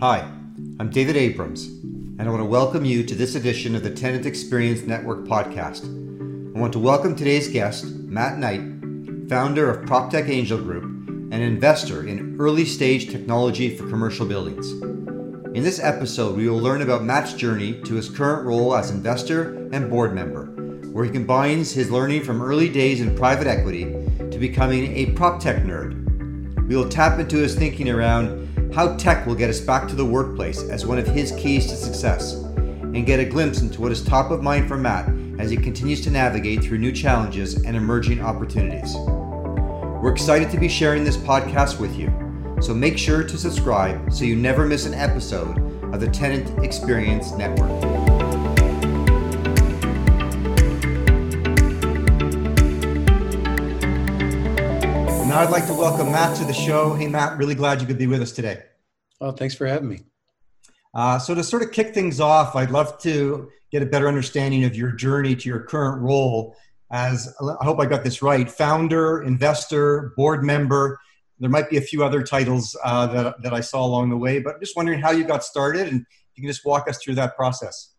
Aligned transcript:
Hi, 0.00 0.20
I'm 0.78 0.90
David 0.90 1.16
Abrams, 1.16 1.66
and 1.66 2.22
I 2.22 2.28
want 2.28 2.40
to 2.40 2.44
welcome 2.44 2.84
you 2.84 3.02
to 3.02 3.16
this 3.16 3.34
edition 3.34 3.74
of 3.74 3.82
the 3.82 3.90
Tenant 3.90 4.26
Experience 4.26 4.82
Network 4.82 5.24
podcast. 5.24 5.86
I 6.54 6.60
want 6.60 6.72
to 6.74 6.78
welcome 6.78 7.16
today's 7.16 7.48
guest, 7.48 7.84
Matt 7.84 8.38
Knight, 8.38 8.60
founder 9.28 9.68
of 9.68 9.88
PropTech 9.88 10.28
Angel 10.28 10.56
Group 10.56 10.84
and 10.84 11.34
investor 11.34 12.06
in 12.06 12.36
early 12.38 12.64
stage 12.64 13.10
technology 13.10 13.76
for 13.76 13.88
commercial 13.88 14.24
buildings. 14.24 14.70
In 15.56 15.64
this 15.64 15.80
episode, 15.80 16.36
we 16.36 16.48
will 16.48 16.60
learn 16.60 16.82
about 16.82 17.02
Matt's 17.02 17.34
journey 17.34 17.82
to 17.82 17.94
his 17.94 18.08
current 18.08 18.46
role 18.46 18.76
as 18.76 18.92
investor 18.92 19.68
and 19.72 19.90
board 19.90 20.14
member, 20.14 20.44
where 20.92 21.06
he 21.06 21.10
combines 21.10 21.72
his 21.72 21.90
learning 21.90 22.22
from 22.22 22.40
early 22.40 22.68
days 22.68 23.00
in 23.00 23.16
private 23.16 23.48
equity 23.48 23.86
to 24.30 24.38
becoming 24.38 24.96
a 24.96 25.06
PropTech 25.06 25.66
nerd. 25.66 26.68
We 26.68 26.76
will 26.76 26.88
tap 26.88 27.18
into 27.18 27.38
his 27.38 27.56
thinking 27.56 27.90
around 27.90 28.47
how 28.74 28.96
tech 28.96 29.26
will 29.26 29.34
get 29.34 29.50
us 29.50 29.60
back 29.60 29.88
to 29.88 29.94
the 29.94 30.04
workplace 30.04 30.62
as 30.62 30.86
one 30.86 30.98
of 30.98 31.06
his 31.06 31.32
keys 31.32 31.66
to 31.66 31.76
success, 31.76 32.34
and 32.34 33.06
get 33.06 33.20
a 33.20 33.24
glimpse 33.24 33.60
into 33.60 33.80
what 33.80 33.92
is 33.92 34.02
top 34.02 34.30
of 34.30 34.42
mind 34.42 34.68
for 34.68 34.76
Matt 34.76 35.08
as 35.38 35.50
he 35.50 35.56
continues 35.56 36.00
to 36.02 36.10
navigate 36.10 36.62
through 36.62 36.78
new 36.78 36.92
challenges 36.92 37.62
and 37.64 37.76
emerging 37.76 38.20
opportunities. 38.20 38.94
We're 40.02 40.12
excited 40.12 40.50
to 40.50 40.58
be 40.58 40.68
sharing 40.68 41.04
this 41.04 41.16
podcast 41.16 41.80
with 41.80 41.96
you, 41.96 42.12
so 42.60 42.74
make 42.74 42.98
sure 42.98 43.22
to 43.22 43.38
subscribe 43.38 44.12
so 44.12 44.24
you 44.24 44.36
never 44.36 44.66
miss 44.66 44.86
an 44.86 44.94
episode 44.94 45.58
of 45.92 46.00
the 46.00 46.08
Tenant 46.08 46.64
Experience 46.64 47.32
Network. 47.32 48.07
Now 55.38 55.44
I'd 55.44 55.50
like 55.50 55.68
to 55.68 55.72
welcome 55.72 56.10
Matt 56.10 56.36
to 56.38 56.44
the 56.44 56.52
show. 56.52 56.94
Hey, 56.94 57.06
Matt, 57.06 57.38
really 57.38 57.54
glad 57.54 57.80
you 57.80 57.86
could 57.86 57.96
be 57.96 58.08
with 58.08 58.20
us 58.20 58.32
today. 58.32 58.64
Oh, 59.20 59.30
thanks 59.30 59.54
for 59.54 59.68
having 59.68 59.88
me. 59.88 60.00
Uh, 60.92 61.16
so, 61.20 61.32
to 61.32 61.44
sort 61.44 61.62
of 61.62 61.70
kick 61.70 61.94
things 61.94 62.18
off, 62.18 62.56
I'd 62.56 62.72
love 62.72 62.98
to 63.02 63.48
get 63.70 63.80
a 63.80 63.86
better 63.86 64.08
understanding 64.08 64.64
of 64.64 64.74
your 64.74 64.90
journey 64.90 65.36
to 65.36 65.48
your 65.48 65.60
current 65.60 66.02
role 66.02 66.56
as 66.90 67.32
I 67.40 67.64
hope 67.64 67.78
I 67.78 67.86
got 67.86 68.02
this 68.02 68.20
right 68.20 68.50
founder, 68.50 69.22
investor, 69.22 70.12
board 70.16 70.42
member. 70.42 70.98
There 71.38 71.48
might 71.48 71.70
be 71.70 71.76
a 71.76 71.82
few 71.82 72.02
other 72.02 72.24
titles 72.24 72.76
uh, 72.82 73.06
that, 73.06 73.40
that 73.40 73.54
I 73.54 73.60
saw 73.60 73.86
along 73.86 74.10
the 74.10 74.16
way, 74.16 74.40
but 74.40 74.56
I'm 74.56 74.60
just 74.60 74.74
wondering 74.74 75.00
how 75.00 75.12
you 75.12 75.22
got 75.22 75.44
started 75.44 75.86
and 75.86 76.04
you 76.34 76.42
can 76.42 76.50
just 76.50 76.66
walk 76.66 76.88
us 76.90 76.98
through 77.00 77.14
that 77.14 77.36
process. 77.36 77.94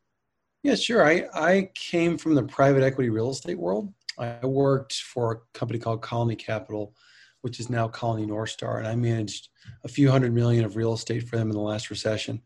Yeah, 0.62 0.76
sure. 0.76 1.08
I, 1.08 1.24
I 1.34 1.70
came 1.74 2.18
from 2.18 2.36
the 2.36 2.44
private 2.44 2.84
equity 2.84 3.10
real 3.10 3.30
estate 3.30 3.58
world. 3.58 3.94
I 4.18 4.46
worked 4.46 4.96
for 4.96 5.32
a 5.32 5.58
company 5.58 5.80
called 5.80 6.02
Colony 6.02 6.36
Capital 6.36 6.94
which 7.42 7.60
is 7.60 7.70
now 7.70 7.88
Colony 7.88 8.26
North 8.26 8.50
Star, 8.50 8.80
and 8.80 8.88
I 8.88 8.96
managed 8.96 9.50
a 9.84 9.88
few 9.88 10.10
hundred 10.10 10.34
million 10.34 10.66
of 10.66 10.76
real 10.76 10.94
estate 10.94 11.28
for 11.28 11.38
them 11.38 11.50
in 11.50 11.56
the 11.56 11.62
last 11.62 11.90
recession. 11.90 12.42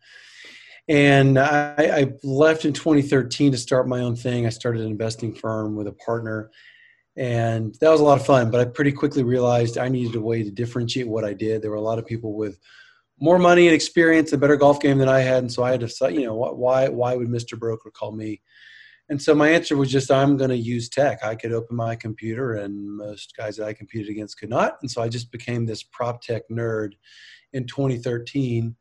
And 0.87 1.39
I, 1.39 1.75
I, 1.77 2.13
left 2.23 2.65
in 2.65 2.73
2013 2.73 3.53
to 3.53 3.57
start 3.57 3.87
my 3.87 4.01
own 4.01 4.17
thing. 4.17 4.45
I 4.45 4.49
started 4.49 4.81
an 4.81 4.87
investing 4.87 5.33
firm 5.33 5.75
with 5.75 5.87
a 5.87 5.93
partner, 5.93 6.51
and 7.15 7.73
that 7.79 7.89
was 7.89 8.01
a 8.01 8.03
lot 8.03 8.19
of 8.19 8.25
fun. 8.25 8.51
But 8.51 8.59
I 8.59 8.65
pretty 8.65 8.91
quickly 8.91 9.23
realized 9.23 9.77
I 9.77 9.87
needed 9.87 10.15
a 10.15 10.21
way 10.21 10.43
to 10.43 10.51
differentiate 10.51 11.07
what 11.07 11.23
I 11.23 11.33
did. 11.33 11.61
There 11.61 11.71
were 11.71 11.77
a 11.77 11.81
lot 11.81 11.99
of 11.99 12.05
people 12.05 12.33
with 12.33 12.59
more 13.19 13.39
money 13.39 13.67
and 13.67 13.75
experience, 13.75 14.33
a 14.33 14.37
better 14.37 14.57
golf 14.57 14.81
game 14.81 14.97
than 14.97 15.07
I 15.07 15.21
had, 15.21 15.43
and 15.43 15.51
so 15.51 15.63
I 15.63 15.71
had 15.71 15.79
to, 15.79 16.13
you 16.13 16.25
know, 16.25 16.35
why 16.35 16.89
why 16.89 17.15
would 17.15 17.29
Mr. 17.29 17.57
Broker 17.57 17.89
call 17.89 18.11
me? 18.11 18.41
And 19.09 19.21
so 19.21 19.35
my 19.35 19.49
answer 19.49 19.75
was 19.75 19.91
just, 19.91 20.09
I'm 20.09 20.37
going 20.37 20.49
to 20.49 20.57
use 20.57 20.89
tech. 20.89 21.23
I 21.23 21.35
could 21.35 21.51
open 21.51 21.75
my 21.75 21.95
computer, 21.95 22.55
and 22.55 22.97
most 22.97 23.35
guys 23.35 23.57
that 23.57 23.67
I 23.67 23.73
competed 23.73 24.09
against 24.09 24.39
could 24.39 24.49
not. 24.49 24.77
And 24.81 24.89
so 24.89 25.01
I 25.01 25.09
just 25.09 25.31
became 25.31 25.65
this 25.65 25.83
prop 25.83 26.21
tech 26.21 26.43
nerd 26.49 26.93
in 27.51 27.67
2013. 27.67 28.75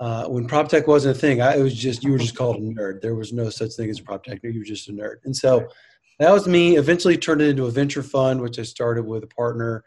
Uh, 0.00 0.26
when 0.26 0.46
prop 0.46 0.68
tech 0.68 0.86
wasn't 0.86 1.16
a 1.16 1.18
thing, 1.18 1.42
I, 1.42 1.56
it 1.56 1.62
was 1.62 1.74
just 1.74 2.04
you 2.04 2.12
were 2.12 2.18
just 2.18 2.36
called 2.36 2.56
a 2.56 2.60
nerd. 2.60 3.00
There 3.00 3.16
was 3.16 3.32
no 3.32 3.50
such 3.50 3.72
thing 3.74 3.90
as 3.90 3.98
a 3.98 4.04
prop 4.04 4.22
tech 4.22 4.42
nerd. 4.42 4.54
You 4.54 4.60
were 4.60 4.64
just 4.64 4.88
a 4.88 4.92
nerd. 4.92 5.16
And 5.24 5.36
so 5.36 5.66
that 6.20 6.32
was 6.32 6.46
me. 6.46 6.76
Eventually 6.76 7.16
turned 7.16 7.42
it 7.42 7.48
into 7.48 7.66
a 7.66 7.70
venture 7.70 8.02
fund, 8.04 8.40
which 8.40 8.58
I 8.58 8.62
started 8.62 9.06
with 9.06 9.24
a 9.24 9.28
partner. 9.28 9.84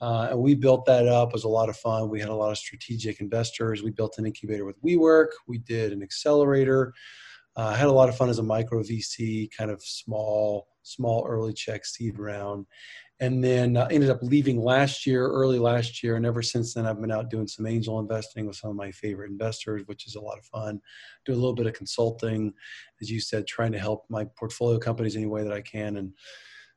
Uh, 0.00 0.28
and 0.30 0.40
we 0.40 0.54
built 0.54 0.84
that 0.84 1.08
up. 1.08 1.30
It 1.30 1.34
was 1.34 1.44
a 1.44 1.48
lot 1.48 1.70
of 1.70 1.76
fun. 1.76 2.10
We 2.10 2.20
had 2.20 2.28
a 2.28 2.34
lot 2.34 2.50
of 2.50 2.58
strategic 2.58 3.20
investors. 3.20 3.82
We 3.82 3.90
built 3.90 4.18
an 4.18 4.26
incubator 4.26 4.66
with 4.66 4.80
WeWork. 4.82 5.28
We 5.46 5.58
did 5.58 5.92
an 5.92 6.02
accelerator. 6.02 6.92
Uh, 7.56 7.68
I 7.68 7.76
had 7.76 7.88
a 7.88 7.92
lot 7.92 8.08
of 8.08 8.16
fun 8.16 8.28
as 8.28 8.38
a 8.38 8.42
micro 8.42 8.82
VC, 8.82 9.48
kind 9.56 9.70
of 9.70 9.82
small, 9.82 10.68
small 10.82 11.24
early 11.26 11.52
check 11.52 11.86
seed 11.86 12.18
round. 12.18 12.66
And 13.18 13.42
then 13.42 13.78
uh, 13.78 13.88
ended 13.90 14.10
up 14.10 14.18
leaving 14.22 14.60
last 14.60 15.06
year, 15.06 15.26
early 15.26 15.58
last 15.58 16.02
year. 16.02 16.16
And 16.16 16.26
ever 16.26 16.42
since 16.42 16.74
then, 16.74 16.84
I've 16.84 17.00
been 17.00 17.10
out 17.10 17.30
doing 17.30 17.46
some 17.46 17.66
angel 17.66 17.98
investing 17.98 18.46
with 18.46 18.56
some 18.56 18.68
of 18.68 18.76
my 18.76 18.90
favorite 18.90 19.30
investors, 19.30 19.84
which 19.86 20.06
is 20.06 20.16
a 20.16 20.20
lot 20.20 20.38
of 20.38 20.44
fun. 20.44 20.80
Do 21.24 21.32
a 21.32 21.34
little 21.34 21.54
bit 21.54 21.66
of 21.66 21.72
consulting, 21.72 22.52
as 23.00 23.10
you 23.10 23.20
said, 23.20 23.46
trying 23.46 23.72
to 23.72 23.78
help 23.78 24.04
my 24.10 24.26
portfolio 24.38 24.78
companies 24.78 25.16
any 25.16 25.24
way 25.24 25.42
that 25.42 25.52
I 25.52 25.62
can. 25.62 25.96
And 25.96 26.12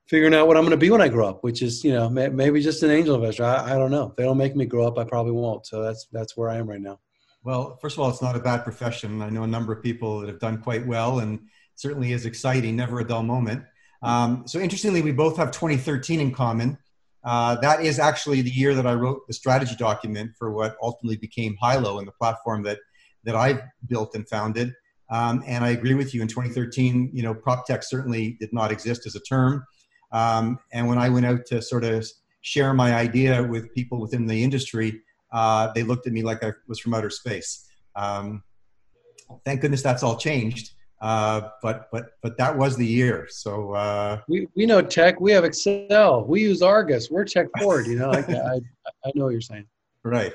figuring 0.07 0.33
out 0.33 0.47
what 0.47 0.55
I'm 0.55 0.63
going 0.63 0.71
to 0.71 0.77
be 0.77 0.89
when 0.89 1.01
I 1.01 1.09
grow 1.09 1.27
up, 1.27 1.43
which 1.43 1.61
is, 1.61 1.83
you 1.83 1.91
know, 1.91 2.09
maybe 2.09 2.61
just 2.61 2.83
an 2.83 2.89
angel 2.89 3.15
investor. 3.15 3.43
I, 3.43 3.73
I 3.73 3.77
don't 3.77 3.91
know. 3.91 4.07
If 4.07 4.15
they 4.15 4.23
don't 4.23 4.37
make 4.37 4.55
me 4.55 4.65
grow 4.65 4.87
up, 4.87 4.97
I 4.97 5.03
probably 5.03 5.33
won't. 5.33 5.67
So 5.67 5.83
that's, 5.83 6.07
that's 6.13 6.37
where 6.37 6.49
I 6.49 6.57
am 6.57 6.69
right 6.69 6.81
now. 6.81 6.99
Well, 7.43 7.77
first 7.81 7.95
of 7.95 8.01
all, 8.01 8.09
it's 8.09 8.21
not 8.21 8.35
a 8.35 8.39
bad 8.39 8.63
profession. 8.63 9.21
I 9.21 9.29
know 9.29 9.43
a 9.43 9.47
number 9.47 9.71
of 9.71 9.81
people 9.81 10.19
that 10.19 10.27
have 10.27 10.39
done 10.39 10.61
quite 10.61 10.85
well 10.85 11.19
and 11.19 11.39
certainly 11.75 12.11
is 12.11 12.25
exciting, 12.25 12.75
never 12.75 12.99
a 12.99 13.07
dull 13.07 13.23
moment. 13.23 13.63
Um, 14.01 14.43
so, 14.45 14.59
interestingly, 14.59 15.01
we 15.01 15.11
both 15.11 15.37
have 15.37 15.51
2013 15.51 16.19
in 16.19 16.33
common. 16.33 16.77
Uh, 17.23 17.55
that 17.55 17.81
is 17.81 17.99
actually 17.99 18.41
the 18.41 18.49
year 18.49 18.73
that 18.75 18.87
I 18.87 18.93
wrote 18.93 19.27
the 19.27 19.33
strategy 19.33 19.75
document 19.75 20.31
for 20.37 20.51
what 20.51 20.77
ultimately 20.81 21.17
became 21.17 21.57
Hilo 21.61 21.99
and 21.99 22.07
the 22.07 22.13
platform 22.13 22.63
that, 22.63 22.79
that 23.23 23.35
I 23.35 23.61
built 23.87 24.15
and 24.15 24.27
founded. 24.27 24.73
Um, 25.09 25.43
and 25.45 25.63
I 25.63 25.69
agree 25.69 25.95
with 25.95 26.13
you. 26.13 26.21
In 26.21 26.27
2013, 26.27 27.11
you 27.13 27.23
know, 27.23 27.33
prop 27.33 27.65
tech 27.65 27.83
certainly 27.83 28.37
did 28.39 28.53
not 28.53 28.71
exist 28.71 29.05
as 29.05 29.15
a 29.15 29.19
term. 29.21 29.65
Um, 30.11 30.59
and 30.71 30.87
when 30.87 30.97
I 30.97 31.09
went 31.09 31.25
out 31.25 31.45
to 31.47 31.61
sort 31.61 31.83
of 31.83 32.07
share 32.41 32.73
my 32.73 32.93
idea 32.93 33.43
with 33.43 33.73
people 33.73 33.99
within 33.99 34.25
the 34.25 34.43
industry, 34.43 35.01
uh, 35.31 35.71
they 35.73 35.83
looked 35.83 36.07
at 36.07 36.13
me 36.13 36.23
like 36.23 36.43
I 36.43 36.53
was 36.67 36.79
from 36.79 36.93
outer 36.93 37.09
space. 37.09 37.67
Um, 37.95 38.43
thank 39.45 39.61
goodness 39.61 39.81
that's 39.81 40.03
all 40.03 40.17
changed. 40.17 40.71
Uh, 41.01 41.49
but 41.61 41.87
but 41.91 42.11
but 42.21 42.37
that 42.37 42.57
was 42.57 42.75
the 42.75 42.85
year. 42.85 43.25
So 43.29 43.73
uh, 43.73 44.19
we 44.27 44.47
we 44.55 44.65
know 44.65 44.81
tech. 44.81 45.21
We 45.21 45.31
have 45.31 45.45
Excel. 45.45 46.25
We 46.25 46.41
use 46.41 46.61
Argus. 46.61 47.09
We're 47.09 47.23
tech 47.23 47.47
forward. 47.59 47.87
You 47.87 47.97
know, 47.97 48.11
I, 48.11 48.19
I, 48.19 48.59
I 49.05 49.11
know 49.15 49.25
what 49.25 49.29
you're 49.29 49.41
saying. 49.41 49.65
Right. 50.03 50.33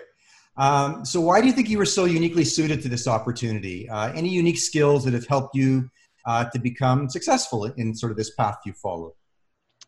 Um, 0.57 1.05
so 1.05 1.21
why 1.21 1.41
do 1.41 1.49
you 1.49 1.53
think 1.53 1.69
you 1.69 1.79
were 1.79 1.85
so 1.85 2.05
uniquely 2.05 2.45
suited 2.45 2.81
to 2.83 2.89
this 2.89 3.09
opportunity? 3.09 3.89
Uh, 3.89 4.13
any 4.13 4.29
unique 4.29 4.59
skills 4.59 5.05
that 5.05 5.13
have 5.13 5.27
helped 5.27 5.55
you 5.55 5.91
uh, 6.27 6.45
to 6.51 6.59
become 6.59 7.09
successful 7.09 7.65
in 7.65 7.95
sort 7.95 8.13
of 8.13 8.17
this 8.17 8.31
path 8.35 8.59
you 8.65 8.73
followed? 8.73 9.13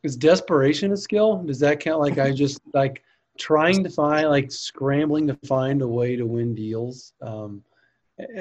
Is 0.03 0.17
desperation 0.17 0.93
a 0.93 0.97
skill? 0.97 1.43
Does 1.43 1.61
that 1.61 1.81
count? 1.81 2.01
Like 2.01 2.19
I 2.19 2.33
just 2.33 2.61
like 2.75 3.03
trying 3.39 3.83
to 3.85 3.91
find 3.91 4.29
like 4.29 4.51
scrambling 4.51 5.27
to 5.27 5.39
find 5.47 5.83
a 5.83 5.89
way 5.89 6.17
to 6.17 6.27
win 6.27 6.55
deals 6.55 7.13
um, 7.23 7.63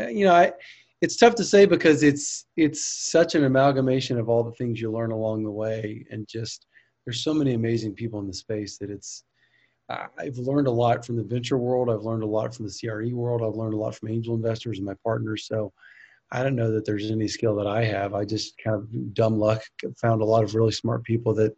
you 0.10 0.26
know 0.26 0.34
I, 0.34 0.52
it's 1.02 1.18
tough 1.18 1.36
to 1.36 1.44
say 1.44 1.66
because 1.66 2.04
it's 2.04 2.48
it's 2.56 2.84
such 3.12 3.36
an 3.36 3.44
amalgamation 3.44 4.18
of 4.18 4.30
all 4.30 4.44
the 4.44 4.54
things 4.54 4.82
you 4.82 4.92
learn 4.92 5.12
along 5.12 5.44
the 5.44 5.52
way 5.52 6.06
and 6.10 6.28
just 6.28 6.68
there's 7.06 7.24
so 7.24 7.34
many 7.34 7.54
amazing 7.54 7.94
people 7.94 8.20
in 8.20 8.28
the 8.28 8.34
space 8.34 8.78
that 8.78 8.90
it's 8.90 9.24
i've 9.90 10.38
learned 10.38 10.68
a 10.68 10.72
lot 10.72 11.06
from 11.06 11.16
the 11.16 11.24
venture 11.24 11.58
world. 11.58 11.90
I've 11.90 12.04
learned 12.04 12.24
a 12.24 12.28
lot 12.28 12.56
from 12.56 12.66
the 12.66 12.74
cre 12.74 13.14
world. 13.14 13.44
I've 13.44 13.56
learned 13.56 13.76
a 13.76 13.78
lot 13.78 13.96
from 13.96 14.10
angel 14.10 14.36
investors 14.36 14.78
and 14.78 14.86
my 14.86 14.96
partners. 15.04 15.46
So 15.48 15.72
i 16.32 16.42
don't 16.42 16.56
know 16.56 16.72
that 16.72 16.86
there's 16.86 17.12
any 17.12 17.28
skill 17.28 17.56
that 17.56 17.68
i 17.68 17.84
have. 17.84 18.14
I 18.14 18.26
just 18.26 18.58
kind 18.64 18.76
of 18.76 19.14
dumb 19.14 19.38
luck 19.38 19.62
found 20.02 20.22
a 20.22 20.26
lot 20.26 20.44
of 20.44 20.56
really 20.56 20.72
smart 20.72 21.04
people 21.04 21.34
that 21.36 21.54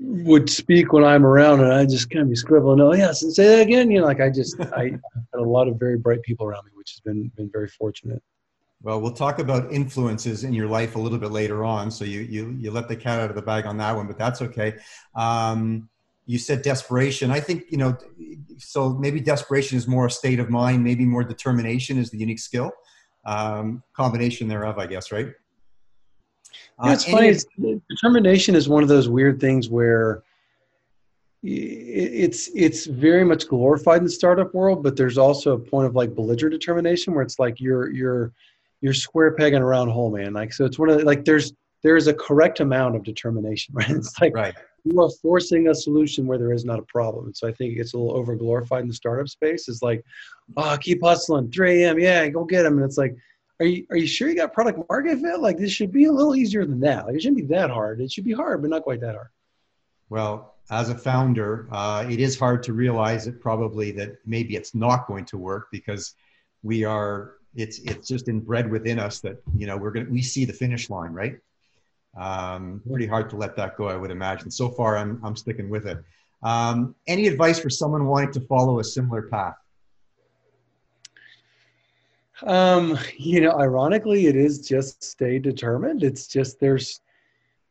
would 0.00 0.48
speak 0.48 0.92
when 0.92 1.04
I'm 1.04 1.26
around, 1.26 1.60
and 1.60 1.72
I 1.72 1.84
just 1.84 2.10
kind 2.10 2.22
of 2.22 2.30
be 2.30 2.36
scribbling. 2.36 2.80
Oh 2.80 2.94
yes, 2.94 3.22
and 3.22 3.32
say 3.32 3.46
that 3.48 3.60
again. 3.60 3.90
You 3.90 4.00
know, 4.00 4.06
like 4.06 4.20
I 4.20 4.30
just 4.30 4.58
I 4.76 4.84
had 4.84 5.00
a 5.34 5.42
lot 5.42 5.68
of 5.68 5.78
very 5.78 5.98
bright 5.98 6.22
people 6.22 6.46
around 6.46 6.64
me, 6.64 6.72
which 6.74 6.92
has 6.92 7.00
been 7.00 7.30
been 7.36 7.50
very 7.50 7.68
fortunate. 7.68 8.22
Well, 8.82 9.00
we'll 9.00 9.12
talk 9.12 9.38
about 9.38 9.70
influences 9.70 10.44
in 10.44 10.54
your 10.54 10.66
life 10.66 10.96
a 10.96 10.98
little 10.98 11.18
bit 11.18 11.30
later 11.30 11.64
on. 11.64 11.90
So 11.90 12.04
you 12.04 12.20
you 12.20 12.56
you 12.58 12.70
let 12.70 12.88
the 12.88 12.96
cat 12.96 13.20
out 13.20 13.30
of 13.30 13.36
the 13.36 13.42
bag 13.42 13.66
on 13.66 13.76
that 13.78 13.94
one, 13.94 14.06
but 14.06 14.16
that's 14.16 14.40
okay. 14.40 14.76
Um, 15.14 15.88
you 16.26 16.38
said 16.38 16.62
desperation. 16.62 17.30
I 17.30 17.40
think 17.40 17.64
you 17.70 17.76
know. 17.76 17.96
So 18.56 18.94
maybe 18.94 19.20
desperation 19.20 19.76
is 19.76 19.86
more 19.86 20.06
a 20.06 20.10
state 20.10 20.40
of 20.40 20.48
mind. 20.48 20.82
Maybe 20.82 21.04
more 21.04 21.24
determination 21.24 21.98
is 21.98 22.10
the 22.10 22.18
unique 22.18 22.40
skill. 22.40 22.72
Um, 23.26 23.82
combination 23.92 24.48
thereof, 24.48 24.78
I 24.78 24.86
guess. 24.86 25.12
Right. 25.12 25.28
Yeah, 26.84 26.92
it's 26.92 27.06
uh, 27.08 27.10
funny. 27.10 27.28
It's, 27.28 27.46
determination 27.88 28.54
is 28.54 28.68
one 28.68 28.82
of 28.82 28.88
those 28.88 29.08
weird 29.08 29.40
things 29.40 29.68
where 29.68 30.22
it's 31.42 32.50
it's 32.54 32.86
very 32.86 33.24
much 33.24 33.48
glorified 33.48 33.98
in 33.98 34.04
the 34.04 34.10
startup 34.10 34.54
world, 34.54 34.82
but 34.82 34.96
there's 34.96 35.16
also 35.16 35.54
a 35.54 35.58
point 35.58 35.86
of 35.86 35.94
like 35.94 36.14
belligerent 36.14 36.52
determination 36.52 37.14
where 37.14 37.22
it's 37.22 37.38
like 37.38 37.60
you're 37.60 37.90
you're 37.90 38.32
you're 38.82 38.94
square 38.94 39.32
peg 39.32 39.54
in 39.54 39.62
a 39.62 39.64
round 39.64 39.90
hole, 39.90 40.10
man. 40.10 40.34
Like 40.34 40.52
so, 40.52 40.64
it's 40.64 40.78
one 40.78 40.90
of 40.90 40.98
the, 40.98 41.04
like 41.04 41.24
there's 41.24 41.52
there's 41.82 42.08
a 42.08 42.14
correct 42.14 42.60
amount 42.60 42.96
of 42.96 43.02
determination, 43.02 43.74
right? 43.76 43.90
It's 43.90 44.20
like 44.20 44.34
right. 44.34 44.54
you 44.84 45.00
are 45.00 45.10
forcing 45.22 45.68
a 45.68 45.74
solution 45.74 46.26
where 46.26 46.38
there 46.38 46.52
is 46.52 46.64
not 46.64 46.78
a 46.78 46.82
problem. 46.82 47.26
And 47.26 47.36
so 47.36 47.48
I 47.48 47.52
think 47.52 47.72
it 47.72 47.76
gets 47.76 47.94
a 47.94 47.98
little 47.98 48.16
over 48.16 48.36
glorified 48.36 48.82
in 48.82 48.88
the 48.88 48.94
startup 48.94 49.28
space. 49.28 49.68
Is 49.68 49.82
like, 49.82 50.04
oh, 50.56 50.76
keep 50.80 51.02
hustling, 51.02 51.50
3 51.50 51.84
a.m. 51.84 51.98
Yeah, 51.98 52.28
go 52.28 52.44
get 52.44 52.64
them. 52.64 52.76
And 52.76 52.84
it's 52.84 52.98
like, 52.98 53.16
are 53.60 53.66
you 53.66 53.86
are 53.90 53.96
you 53.96 54.06
sure 54.06 54.28
you 54.28 54.34
got 54.34 54.52
product 54.52 54.78
market 54.88 55.20
fit? 55.20 55.40
Like 55.40 55.58
this 55.58 55.70
should 55.70 55.92
be 55.92 56.06
a 56.06 56.12
little 56.12 56.34
easier 56.34 56.64
than 56.64 56.80
that. 56.80 57.06
Like, 57.06 57.16
it 57.16 57.22
shouldn't 57.22 57.40
be 57.40 57.54
that 57.54 57.70
hard. 57.70 58.00
It 58.00 58.10
should 58.10 58.24
be 58.24 58.32
hard, 58.32 58.62
but 58.62 58.70
not 58.70 58.82
quite 58.82 59.00
that 59.00 59.14
hard. 59.14 59.28
Well, 60.08 60.54
as 60.70 60.88
a 60.88 60.94
founder, 60.94 61.68
uh, 61.70 62.06
it 62.08 62.18
is 62.18 62.38
hard 62.38 62.62
to 62.64 62.72
realize 62.72 63.26
it 63.26 63.40
probably 63.40 63.92
that 63.92 64.16
maybe 64.26 64.56
it's 64.56 64.74
not 64.74 65.06
going 65.06 65.24
to 65.26 65.38
work 65.38 65.68
because 65.70 66.14
we 66.62 66.84
are 66.84 67.34
it's 67.54 67.78
it's 67.80 68.08
just 68.08 68.28
inbred 68.28 68.70
within 68.70 68.98
us 68.98 69.20
that 69.20 69.42
you 69.56 69.66
know 69.66 69.76
we're 69.76 69.90
gonna 69.90 70.08
we 70.08 70.22
see 70.22 70.44
the 70.44 70.52
finish 70.52 70.90
line 70.90 71.12
right 71.12 71.38
um, 72.18 72.80
pretty 72.88 73.06
hard 73.06 73.30
to 73.30 73.36
let 73.36 73.56
that 73.56 73.76
go 73.76 73.88
i 73.88 73.96
would 73.96 74.10
imagine 74.10 74.50
so 74.50 74.68
far 74.68 74.96
i'm, 74.96 75.20
I'm 75.24 75.36
sticking 75.36 75.68
with 75.68 75.86
it 75.86 75.98
um, 76.42 76.94
any 77.06 77.26
advice 77.26 77.58
for 77.58 77.70
someone 77.70 78.06
wanting 78.06 78.32
to 78.32 78.40
follow 78.40 78.78
a 78.78 78.84
similar 78.84 79.22
path 79.22 79.56
um, 82.46 82.98
you 83.16 83.40
know 83.40 83.52
ironically 83.52 84.26
it 84.26 84.36
is 84.36 84.66
just 84.66 85.02
stay 85.02 85.38
determined 85.38 86.02
it's 86.02 86.26
just 86.26 86.58
there's 86.60 87.00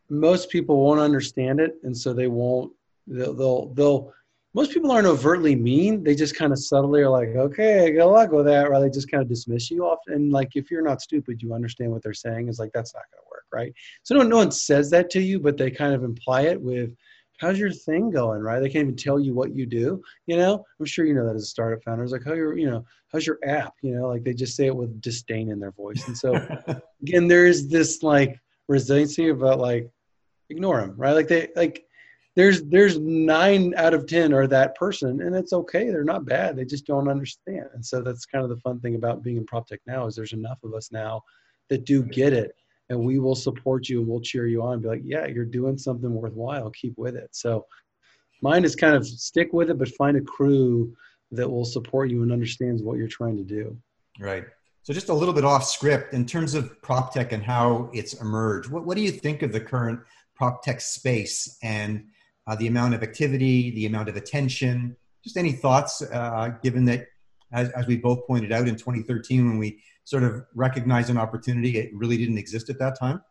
most 0.10 0.50
people 0.50 0.82
won't 0.84 1.00
understand 1.00 1.60
it 1.60 1.76
and 1.84 1.96
so 1.96 2.14
they 2.14 2.28
won't 2.28 2.72
they'll 3.08 3.34
they'll, 3.34 3.68
they'll 3.74 4.14
most 4.54 4.72
people 4.72 4.92
aren't 4.92 5.08
overtly 5.08 5.56
mean. 5.56 6.04
They 6.04 6.16
just 6.16 6.36
kind 6.36 6.52
of 6.52 6.60
subtly 6.60 7.02
are 7.02 7.10
like, 7.10 7.30
okay, 7.30 7.92
good 7.92 8.06
luck 8.06 8.32
with 8.32 8.46
that, 8.46 8.68
or 8.68 8.80
they 8.80 8.90
just 8.90 9.10
kind 9.10 9.22
of 9.22 9.30
dismiss 9.30 9.70
you 9.70 9.86
off. 9.86 10.00
And 10.08 10.32
like, 10.32 10.56
if 10.56 10.72
you're 10.72 10.82
not 10.82 11.02
stupid, 11.02 11.42
you 11.42 11.54
understand 11.54 11.92
what 11.92 12.02
they're 12.02 12.14
saying. 12.14 12.48
Is 12.48 12.60
like 12.60 12.72
that's 12.74 12.94
not 12.96 13.04
going 13.12 13.24
to 13.24 13.30
work, 13.30 13.46
right? 13.54 13.74
So 14.04 14.16
no, 14.16 14.24
no 14.24 14.38
one 14.38 14.52
says 14.52 14.90
that 14.90 15.10
to 15.12 15.22
you, 15.22 15.40
but 15.40 15.58
they 15.58 15.70
kind 15.70 15.94
of 15.94 16.04
imply 16.04 16.42
it 16.42 16.60
with, 16.60 16.96
"How's 17.40 17.60
your 17.60 17.72
thing 17.72 18.12
going?" 18.12 18.42
Right? 18.42 18.60
They 18.60 18.70
can't 18.70 18.84
even 18.84 18.96
tell 18.96 19.20
you 19.20 19.34
what 19.34 19.56
you 19.56 19.66
do. 19.66 20.02
You 20.28 20.38
know, 20.38 20.66
I'm 20.80 20.86
sure 20.86 21.06
you 21.06 21.14
know 21.14 21.26
that 21.26 21.36
as 21.36 21.44
a 21.44 21.48
startup 21.48 21.84
founder. 21.84 22.04
It's 22.04 22.14
like, 22.14 22.26
how 22.26 22.34
your, 22.34 22.58
you 22.58 22.70
know, 22.70 22.86
how's 23.12 23.26
your 23.26 23.40
app? 23.44 23.74
You 23.82 23.96
know, 23.96 24.08
like 24.08 24.24
they 24.24 24.34
just 24.34 24.56
say 24.56 24.68
it 24.68 24.76
with 24.76 25.02
disdain 25.02 25.50
in 25.50 25.60
their 25.60 25.72
voice. 25.72 26.08
And 26.08 26.18
so, 26.18 26.36
again, 27.02 27.28
there 27.28 27.46
is 27.46 27.68
this 27.68 28.04
like 28.04 28.40
resiliency 28.68 29.30
about 29.30 29.60
like 29.60 29.90
ignore 30.50 30.82
them, 30.82 30.94
right? 30.98 31.14
Like 31.14 31.28
they 31.28 31.50
like 31.56 31.86
there's 32.36 32.64
there's 32.64 32.98
nine 33.00 33.74
out 33.76 33.94
of 33.94 34.08
ten 34.08 34.34
are 34.34 34.48
that 34.48 34.76
person 34.76 35.22
and 35.22 35.36
it's 35.36 35.52
okay 35.52 35.90
they're 35.90 36.04
not 36.04 36.26
bad 36.26 36.56
they 36.56 36.64
just 36.64 36.86
don't 36.86 37.10
understand 37.10 37.66
and 37.74 37.86
so 37.86 38.02
that's 38.02 38.26
kind 38.26 38.44
of 38.44 38.50
the 38.50 38.58
fun 38.58 38.80
thing 38.80 38.96
about 38.96 39.24
being 39.24 39.36
in 39.36 39.46
prop 39.46 39.68
tech 39.68 39.82
now 39.86 40.06
is 40.06 40.16
there's 40.16 40.32
enough 40.32 40.58
of 40.64 40.74
us 40.74 40.90
now 40.92 41.22
that 41.70 41.86
do 41.86 42.02
get 42.02 42.32
it 42.32 42.56
and 42.90 43.00
we 43.00 43.20
will 43.20 43.36
support 43.36 43.88
you 43.88 44.00
and 44.00 44.08
we'll 44.08 44.22
cheer 44.22 44.48
you 44.48 44.62
on 44.62 44.74
and 44.74 44.82
be 44.82 44.88
like 44.88 45.02
yeah 45.04 45.26
you're 45.28 45.46
doing 45.46 45.78
something 45.78 46.14
worthwhile. 46.14 46.70
Keep 46.72 46.98
with 46.98 47.16
it. 47.16 47.30
So 47.32 47.66
mine 48.42 48.64
is 48.64 48.76
kind 48.76 48.96
of 48.96 49.06
stick 49.06 49.54
with 49.54 49.70
it 49.70 49.78
but 49.78 49.90
find 49.96 50.18
a 50.18 50.22
crew 50.22 50.94
that 51.32 51.50
will 51.50 51.66
support 51.66 52.10
you 52.10 52.24
and 52.24 52.32
understands 52.32 52.82
what 52.82 52.98
you're 52.98 53.08
trying 53.08 53.38
to 53.38 53.44
do. 53.44 53.78
Right. 54.20 54.46
So 54.84 54.94
just 54.94 55.10
a 55.10 55.14
little 55.14 55.34
bit 55.34 55.46
off 55.46 55.66
script 55.66 56.14
in 56.14 56.26
terms 56.26 56.56
of 56.56 56.82
prop 56.82 57.14
tech 57.14 57.32
and 57.32 57.44
how 57.44 57.90
it's 57.94 58.14
emerged 58.22 58.72
what, 58.72 58.86
what 58.86 58.98
do 58.98 59.04
you 59.04 59.12
think 59.12 59.44
of 59.44 59.52
the 59.52 59.60
current 59.60 60.00
prop 60.36 60.64
tech 60.64 60.82
space 60.82 61.58
and 61.62 62.06
uh, 62.50 62.56
the 62.56 62.66
amount 62.66 62.96
of 62.96 63.04
activity, 63.04 63.70
the 63.72 63.86
amount 63.86 64.10
of 64.10 64.16
attention. 64.16 64.96
Just 65.24 65.38
any 65.38 65.52
thoughts, 65.52 66.02
uh, 66.02 66.52
given 66.64 66.84
that, 66.86 67.08
as, 67.52 67.70
as 67.72 67.88
we 67.88 67.98
both 67.98 68.26
pointed 68.28 68.52
out 68.52 68.68
in 68.68 68.76
2013, 68.76 69.48
when 69.48 69.58
we 69.58 69.80
sort 70.04 70.24
of 70.24 70.46
recognized 70.56 71.10
an 71.10 71.18
opportunity, 71.18 71.78
it 71.78 71.92
really 71.94 72.18
didn't 72.18 72.38
exist 72.38 72.70
at 72.70 72.80
that 72.80 72.98
time? 73.00 73.22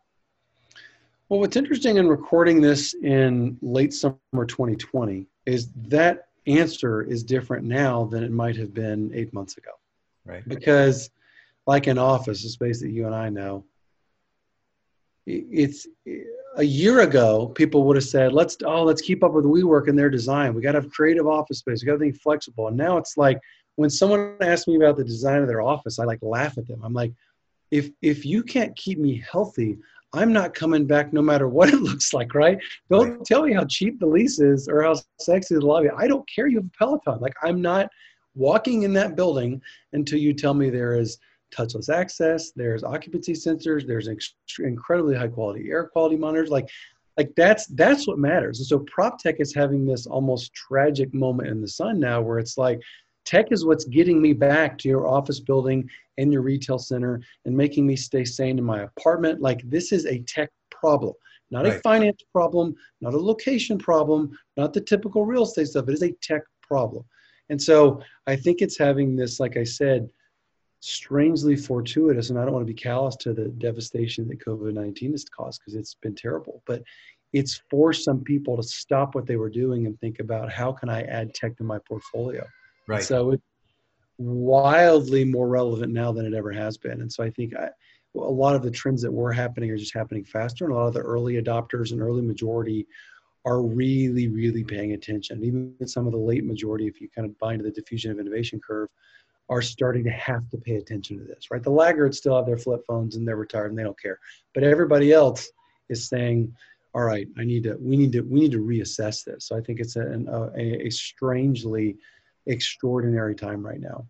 Well, 1.29 1.39
what's 1.41 1.55
interesting 1.55 1.97
in 1.97 2.07
recording 2.07 2.59
this 2.59 2.95
in 2.95 3.57
late 3.61 3.93
summer 3.93 4.17
2020 4.33 5.27
is 5.45 5.71
that 5.87 6.29
answer 6.47 7.03
is 7.03 7.23
different 7.23 7.65
now 7.65 8.05
than 8.05 8.23
it 8.23 8.31
might 8.31 8.55
have 8.55 8.73
been 8.73 9.11
eight 9.13 9.31
months 9.33 9.57
ago. 9.57 9.71
Right. 10.25 10.47
Because, 10.47 11.09
like 11.67 11.87
in 11.87 11.97
office, 11.97 12.43
a 12.45 12.49
space 12.49 12.81
that 12.81 12.89
you 12.89 13.05
and 13.05 13.13
I 13.13 13.29
know, 13.29 13.65
it's 15.25 15.87
a 16.55 16.63
year 16.63 17.01
ago, 17.01 17.47
people 17.49 17.83
would 17.83 17.95
have 17.95 18.05
said, 18.05 18.33
"Let's 18.33 18.57
oh, 18.65 18.83
let's 18.83 19.01
keep 19.01 19.23
up 19.23 19.33
with 19.33 19.45
WeWork 19.45 19.87
and 19.87 19.97
their 19.97 20.09
design. 20.09 20.53
We 20.53 20.61
got 20.61 20.71
to 20.71 20.81
have 20.81 20.91
creative 20.91 21.27
office 21.27 21.59
space. 21.59 21.83
We 21.83 21.85
got 21.85 21.93
to 21.93 21.99
think 21.99 22.19
flexible." 22.19 22.67
And 22.67 22.77
now 22.77 22.97
it's 22.97 23.17
like 23.17 23.39
when 23.79 23.89
someone 23.89 24.35
asks 24.41 24.67
me 24.67 24.75
about 24.75 24.97
the 24.97 25.05
design 25.05 25.41
of 25.41 25.47
their 25.47 25.61
office, 25.61 25.99
I 25.99 26.03
like 26.03 26.19
laugh 26.21 26.57
at 26.57 26.67
them. 26.67 26.81
I'm 26.83 26.93
like, 26.93 27.13
if 27.71 27.89
if 28.01 28.25
you 28.25 28.43
can't 28.43 28.75
keep 28.75 28.99
me 28.99 29.23
healthy, 29.31 29.77
I'm 30.11 30.33
not 30.33 30.53
coming 30.53 30.85
back 30.85 31.13
no 31.13 31.21
matter 31.21 31.47
what 31.47 31.69
it 31.69 31.81
looks 31.89 32.13
like, 32.13 32.35
right? 32.35 32.59
Don't 32.91 33.09
right. 33.11 33.25
tell 33.25 33.43
me 33.43 33.53
how 33.53 33.63
cheap 33.63 33.97
the 33.97 34.05
lease 34.05 34.41
is 34.41 34.67
or 34.67 34.83
how 34.83 34.95
sexy 35.21 35.55
the 35.55 35.65
lobby. 35.65 35.87
I 35.97 36.07
don't 36.07 36.27
care 36.27 36.47
you 36.47 36.57
have 36.57 36.65
a 36.65 36.77
Peloton. 36.77 37.21
Like 37.21 37.35
I'm 37.41 37.61
not 37.61 37.87
walking 38.35 38.83
in 38.83 38.91
that 38.93 39.15
building 39.15 39.61
until 39.93 40.19
you 40.19 40.33
tell 40.33 40.53
me 40.53 40.69
there 40.69 40.99
is 40.99 41.17
touchless 41.55 41.89
access 41.89 42.51
there's 42.51 42.83
occupancy 42.83 43.33
sensors 43.33 43.87
there's 43.87 44.07
ex- 44.07 44.35
incredibly 44.59 45.15
high 45.15 45.27
quality 45.27 45.67
air 45.71 45.87
quality 45.87 46.15
monitors 46.15 46.49
like 46.51 46.69
like 47.17 47.33
that's 47.35 47.65
that's 47.73 48.07
what 48.07 48.19
matters 48.19 48.59
and 48.59 48.67
so 48.67 48.77
prop 48.81 49.17
tech 49.17 49.37
is 49.39 49.51
having 49.51 49.83
this 49.83 50.05
almost 50.05 50.53
tragic 50.53 51.11
moment 51.11 51.49
in 51.49 51.59
the 51.59 51.67
sun 51.67 51.99
now 51.99 52.21
where 52.21 52.37
it's 52.37 52.55
like 52.55 52.79
tech 53.29 53.51
is 53.51 53.65
what's 53.65 53.85
getting 53.85 54.19
me 54.19 54.33
back 54.33 54.77
to 54.79 54.89
your 54.89 55.07
office 55.07 55.39
building 55.39 55.87
and 56.17 56.33
your 56.33 56.41
retail 56.41 56.79
center 56.79 57.21
and 57.45 57.55
making 57.55 57.85
me 57.85 57.95
stay 57.95 58.25
sane 58.25 58.57
in 58.57 58.63
my 58.63 58.81
apartment 58.81 59.39
like 59.39 59.61
this 59.69 59.91
is 59.91 60.05
a 60.07 60.19
tech 60.23 60.49
problem 60.71 61.13
not 61.51 61.65
right. 61.65 61.75
a 61.75 61.79
finance 61.79 62.23
problem 62.31 62.75
not 63.01 63.13
a 63.13 63.19
location 63.19 63.77
problem 63.77 64.31
not 64.57 64.73
the 64.73 64.81
typical 64.81 65.25
real 65.25 65.43
estate 65.43 65.67
stuff 65.67 65.87
it 65.87 65.93
is 65.93 66.01
a 66.01 66.11
tech 66.23 66.41
problem 66.61 67.03
and 67.49 67.61
so 67.61 68.01
i 68.25 68.35
think 68.35 68.61
it's 68.61 68.77
having 68.77 69.15
this 69.15 69.39
like 69.39 69.57
i 69.57 69.63
said 69.63 70.09
strangely 70.81 71.55
fortuitous, 71.55 72.29
and 72.29 72.39
I 72.39 72.43
don't 72.43 72.53
want 72.53 72.65
to 72.65 72.73
be 72.73 72.79
callous 72.79 73.15
to 73.17 73.33
the 73.33 73.49
devastation 73.49 74.27
that 74.29 74.43
COVID 74.43 74.73
19 74.73 75.11
has 75.11 75.25
caused 75.25 75.59
because 75.59 75.75
it's 75.75 75.95
been 75.95 76.15
terrible, 76.15 76.63
but 76.65 76.83
it's 77.33 77.61
forced 77.69 78.05
some 78.05 78.23
people 78.23 78.55
to 78.55 78.63
stop 78.63 79.13
what 79.13 79.27
they 79.27 79.35
were 79.35 79.49
doing 79.49 79.85
and 79.85 79.99
think 79.99 80.19
about 80.19 80.51
how 80.51 80.71
can 80.71 80.89
I 80.89 81.03
add 81.03 81.33
tech 81.33 81.57
to 81.57 81.63
my 81.63 81.79
portfolio. 81.87 82.47
Right. 82.89 83.03
So 83.03 83.31
it's 83.31 83.43
wildly 84.17 85.23
more 85.23 85.47
relevant 85.47 85.93
now 85.93 86.11
than 86.11 86.25
it 86.25 86.33
ever 86.33 86.51
has 86.51 86.77
been. 86.77 87.01
And 87.01 87.11
so 87.11 87.23
I 87.23 87.29
think 87.29 87.55
I, 87.55 87.69
a 88.15 88.19
lot 88.19 88.55
of 88.55 88.63
the 88.63 88.71
trends 88.71 89.01
that 89.03 89.11
were 89.11 89.31
happening 89.31 89.69
are 89.69 89.77
just 89.77 89.93
happening 89.93 90.25
faster, 90.25 90.65
and 90.65 90.73
a 90.73 90.77
lot 90.77 90.87
of 90.87 90.93
the 90.93 91.01
early 91.01 91.35
adopters 91.35 91.91
and 91.91 92.01
early 92.01 92.23
majority 92.23 92.87
are 93.45 93.61
really, 93.61 94.27
really 94.27 94.63
paying 94.63 94.93
attention. 94.93 95.43
Even 95.43 95.75
some 95.87 96.07
of 96.07 96.11
the 96.13 96.17
late 96.17 96.43
majority, 96.43 96.87
if 96.87 96.99
you 96.99 97.07
kind 97.15 97.27
of 97.27 97.37
bind 97.37 97.59
to 97.59 97.63
the 97.63 97.71
diffusion 97.71 98.11
of 98.11 98.19
innovation 98.19 98.59
curve, 98.59 98.89
are 99.49 99.61
starting 99.61 100.03
to 100.03 100.11
have 100.11 100.49
to 100.49 100.57
pay 100.57 100.75
attention 100.75 101.17
to 101.17 101.23
this, 101.23 101.49
right? 101.51 101.63
The 101.63 101.69
laggards 101.69 102.17
still 102.17 102.35
have 102.35 102.45
their 102.45 102.57
flip 102.57 102.81
phones 102.87 103.15
and 103.15 103.27
they're 103.27 103.35
retired 103.35 103.69
and 103.69 103.79
they 103.79 103.83
don't 103.83 103.99
care. 103.99 104.19
But 104.53 104.63
everybody 104.63 105.11
else 105.11 105.49
is 105.89 106.07
saying, 106.07 106.53
all 106.93 107.03
right, 107.03 107.27
I 107.37 107.43
need 107.45 107.63
to, 107.63 107.77
we 107.79 107.97
need 107.97 108.11
to, 108.11 108.21
we 108.21 108.41
need 108.41 108.51
to 108.51 108.63
reassess 108.63 109.23
this. 109.23 109.45
So 109.45 109.55
I 109.55 109.61
think 109.61 109.79
it's 109.79 109.95
a, 109.95 110.51
a, 110.55 110.87
a 110.87 110.89
strangely 110.89 111.97
extraordinary 112.49 113.35
time 113.35 113.65
right 113.65 113.79
now. 113.79 114.05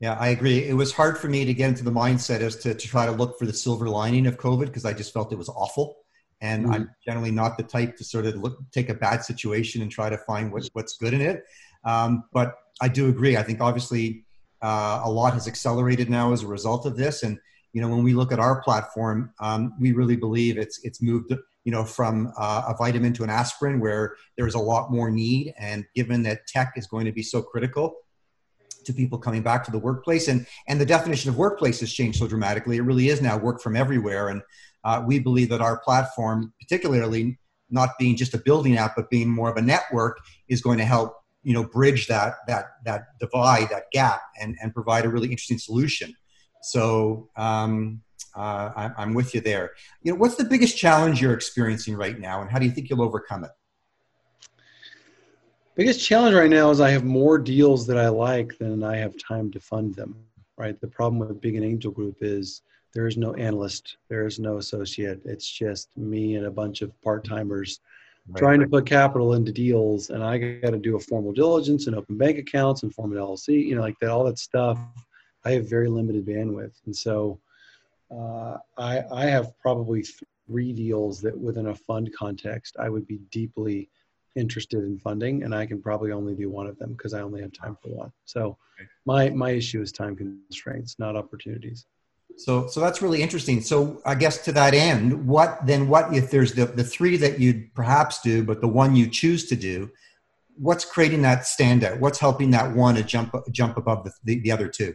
Yeah, 0.00 0.14
I 0.14 0.28
agree. 0.28 0.64
It 0.64 0.74
was 0.74 0.92
hard 0.92 1.16
for 1.16 1.28
me 1.28 1.44
to 1.46 1.54
get 1.54 1.68
into 1.70 1.84
the 1.84 1.90
mindset 1.90 2.40
as 2.40 2.56
to, 2.56 2.74
to 2.74 2.88
try 2.88 3.06
to 3.06 3.12
look 3.12 3.38
for 3.38 3.46
the 3.46 3.52
silver 3.52 3.88
lining 3.88 4.26
of 4.26 4.36
COVID 4.36 4.66
because 4.66 4.84
I 4.84 4.92
just 4.92 5.12
felt 5.12 5.32
it 5.32 5.38
was 5.38 5.48
awful. 5.48 5.96
And 6.42 6.64
mm-hmm. 6.64 6.72
I'm 6.74 6.90
generally 7.02 7.30
not 7.30 7.56
the 7.56 7.62
type 7.62 7.96
to 7.96 8.04
sort 8.04 8.26
of 8.26 8.34
look, 8.36 8.58
take 8.72 8.90
a 8.90 8.94
bad 8.94 9.24
situation 9.24 9.80
and 9.80 9.90
try 9.90 10.10
to 10.10 10.18
find 10.18 10.52
what, 10.52 10.68
what's 10.74 10.98
good 10.98 11.14
in 11.14 11.22
it. 11.22 11.44
Um, 11.84 12.24
but 12.32 12.56
I 12.82 12.88
do 12.88 13.08
agree. 13.08 13.38
I 13.38 13.42
think 13.42 13.62
obviously 13.62 14.26
uh, 14.60 15.00
a 15.02 15.10
lot 15.10 15.32
has 15.32 15.48
accelerated 15.48 16.10
now 16.10 16.32
as 16.32 16.42
a 16.42 16.46
result 16.46 16.84
of 16.84 16.96
this. 16.96 17.22
And 17.22 17.38
you 17.72 17.80
know, 17.80 17.88
when 17.88 18.02
we 18.02 18.14
look 18.14 18.32
at 18.32 18.38
our 18.38 18.62
platform, 18.62 19.32
um, 19.40 19.74
we 19.80 19.92
really 19.92 20.16
believe 20.16 20.58
it's 20.58 20.80
it's 20.82 21.02
moved 21.02 21.30
you 21.66 21.72
know 21.72 21.84
from 21.84 22.32
uh, 22.38 22.62
a 22.68 22.74
vitamin 22.76 23.12
to 23.12 23.24
an 23.24 23.28
aspirin, 23.28 23.80
where 23.80 24.14
there's 24.38 24.54
a 24.54 24.58
lot 24.58 24.92
more 24.92 25.10
need. 25.10 25.52
And 25.58 25.84
given 25.96 26.22
that 26.22 26.46
tech 26.46 26.74
is 26.76 26.86
going 26.86 27.06
to 27.06 27.12
be 27.12 27.24
so 27.24 27.42
critical 27.42 27.96
to 28.84 28.92
people 28.92 29.18
coming 29.18 29.42
back 29.42 29.64
to 29.64 29.72
the 29.72 29.78
workplace, 29.78 30.28
and 30.28 30.46
and 30.68 30.80
the 30.80 30.86
definition 30.86 31.28
of 31.28 31.36
workplace 31.36 31.80
has 31.80 31.92
changed 31.92 32.20
so 32.20 32.28
dramatically, 32.28 32.76
it 32.76 32.82
really 32.82 33.08
is 33.08 33.20
now 33.20 33.36
work 33.36 33.60
from 33.60 33.74
everywhere. 33.74 34.28
And 34.28 34.42
uh, 34.84 35.02
we 35.04 35.18
believe 35.18 35.48
that 35.48 35.60
our 35.60 35.78
platform, 35.80 36.54
particularly 36.60 37.36
not 37.68 37.90
being 37.98 38.14
just 38.14 38.32
a 38.32 38.38
building 38.38 38.76
app, 38.76 38.94
but 38.94 39.10
being 39.10 39.28
more 39.28 39.50
of 39.50 39.56
a 39.56 39.62
network, 39.62 40.20
is 40.48 40.62
going 40.62 40.78
to 40.78 40.84
help 40.84 41.16
you 41.42 41.52
know 41.52 41.64
bridge 41.64 42.06
that 42.06 42.34
that 42.46 42.66
that 42.84 43.18
divide 43.18 43.70
that 43.70 43.90
gap 43.92 44.22
and 44.40 44.56
and 44.62 44.72
provide 44.72 45.04
a 45.04 45.08
really 45.08 45.28
interesting 45.28 45.58
solution 45.58 46.14
so 46.62 47.28
um, 47.36 48.02
uh, 48.36 48.72
I, 48.76 48.90
i'm 48.98 49.14
with 49.14 49.34
you 49.34 49.40
there 49.40 49.72
you 50.02 50.12
know 50.12 50.18
what's 50.18 50.36
the 50.36 50.44
biggest 50.44 50.76
challenge 50.76 51.20
you're 51.20 51.34
experiencing 51.34 51.96
right 51.96 52.18
now 52.18 52.42
and 52.42 52.50
how 52.50 52.58
do 52.58 52.66
you 52.66 52.72
think 52.72 52.90
you'll 52.90 53.02
overcome 53.02 53.44
it 53.44 53.50
biggest 55.74 56.04
challenge 56.04 56.34
right 56.34 56.50
now 56.50 56.70
is 56.70 56.80
i 56.80 56.90
have 56.90 57.04
more 57.04 57.38
deals 57.38 57.86
that 57.86 57.98
i 57.98 58.08
like 58.08 58.56
than 58.58 58.82
i 58.82 58.96
have 58.96 59.14
time 59.18 59.50
to 59.50 59.60
fund 59.60 59.94
them 59.94 60.16
right 60.56 60.80
the 60.80 60.88
problem 60.88 61.18
with 61.18 61.40
being 61.40 61.56
an 61.56 61.64
angel 61.64 61.90
group 61.90 62.16
is 62.20 62.62
there 62.94 63.06
is 63.06 63.16
no 63.16 63.34
analyst 63.34 63.96
there 64.08 64.26
is 64.26 64.38
no 64.38 64.58
associate 64.58 65.20
it's 65.24 65.50
just 65.50 65.88
me 65.96 66.36
and 66.36 66.46
a 66.46 66.50
bunch 66.50 66.82
of 66.82 66.90
part-timers 67.02 67.80
right. 68.28 68.38
trying 68.38 68.60
to 68.60 68.66
put 68.66 68.86
capital 68.86 69.34
into 69.34 69.52
deals, 69.52 70.10
and 70.10 70.22
I 70.22 70.38
got 70.38 70.70
to 70.70 70.78
do 70.78 70.96
a 70.96 71.00
formal 71.00 71.32
diligence 71.32 71.86
and 71.86 71.96
open 71.96 72.16
bank 72.16 72.38
accounts 72.38 72.82
and 72.82 72.94
form 72.94 73.12
an 73.12 73.18
LLC, 73.18 73.66
you 73.66 73.74
know, 73.74 73.82
like 73.82 73.98
that, 74.00 74.10
all 74.10 74.24
that 74.24 74.38
stuff. 74.38 74.78
I 75.44 75.52
have 75.52 75.68
very 75.68 75.88
limited 75.88 76.26
bandwidth, 76.26 76.74
and 76.86 76.96
so 76.96 77.38
uh, 78.10 78.56
I, 78.78 79.02
I 79.12 79.26
have 79.26 79.58
probably 79.58 80.04
three 80.46 80.72
deals 80.72 81.20
that, 81.22 81.36
within 81.36 81.68
a 81.68 81.74
fund 81.74 82.12
context, 82.16 82.76
I 82.78 82.88
would 82.88 83.06
be 83.06 83.18
deeply 83.30 83.88
interested 84.36 84.84
in 84.84 84.98
funding, 84.98 85.42
and 85.42 85.54
I 85.54 85.66
can 85.66 85.80
probably 85.80 86.12
only 86.12 86.34
do 86.34 86.50
one 86.50 86.66
of 86.66 86.78
them 86.78 86.92
because 86.92 87.14
I 87.14 87.22
only 87.22 87.40
have 87.40 87.52
time 87.52 87.76
for 87.82 87.88
one. 87.88 88.12
So, 88.24 88.56
my 89.06 89.30
my 89.30 89.50
issue 89.50 89.80
is 89.80 89.92
time 89.92 90.14
constraints, 90.14 90.98
not 90.98 91.16
opportunities. 91.16 91.86
So, 92.36 92.66
so 92.66 92.80
that's 92.80 93.00
really 93.00 93.22
interesting. 93.22 93.62
So, 93.62 94.02
I 94.04 94.14
guess 94.14 94.44
to 94.44 94.52
that 94.52 94.74
end, 94.74 95.26
what 95.26 95.64
then? 95.66 95.88
What 95.88 96.14
if 96.14 96.30
there's 96.30 96.52
the 96.52 96.66
the 96.66 96.84
three 96.84 97.16
that 97.16 97.40
you'd 97.40 97.74
perhaps 97.74 98.20
do, 98.20 98.44
but 98.44 98.60
the 98.60 98.68
one 98.68 98.94
you 98.94 99.08
choose 99.08 99.46
to 99.48 99.56
do? 99.56 99.90
What's 100.58 100.84
creating 100.84 101.22
that 101.22 101.40
standout? 101.40 102.00
What's 102.00 102.18
helping 102.18 102.50
that 102.50 102.74
one 102.74 102.94
to 102.94 103.02
jump 103.02 103.34
jump 103.50 103.76
above 103.76 104.04
the, 104.04 104.12
the, 104.24 104.40
the 104.40 104.52
other 104.52 104.68
two? 104.68 104.94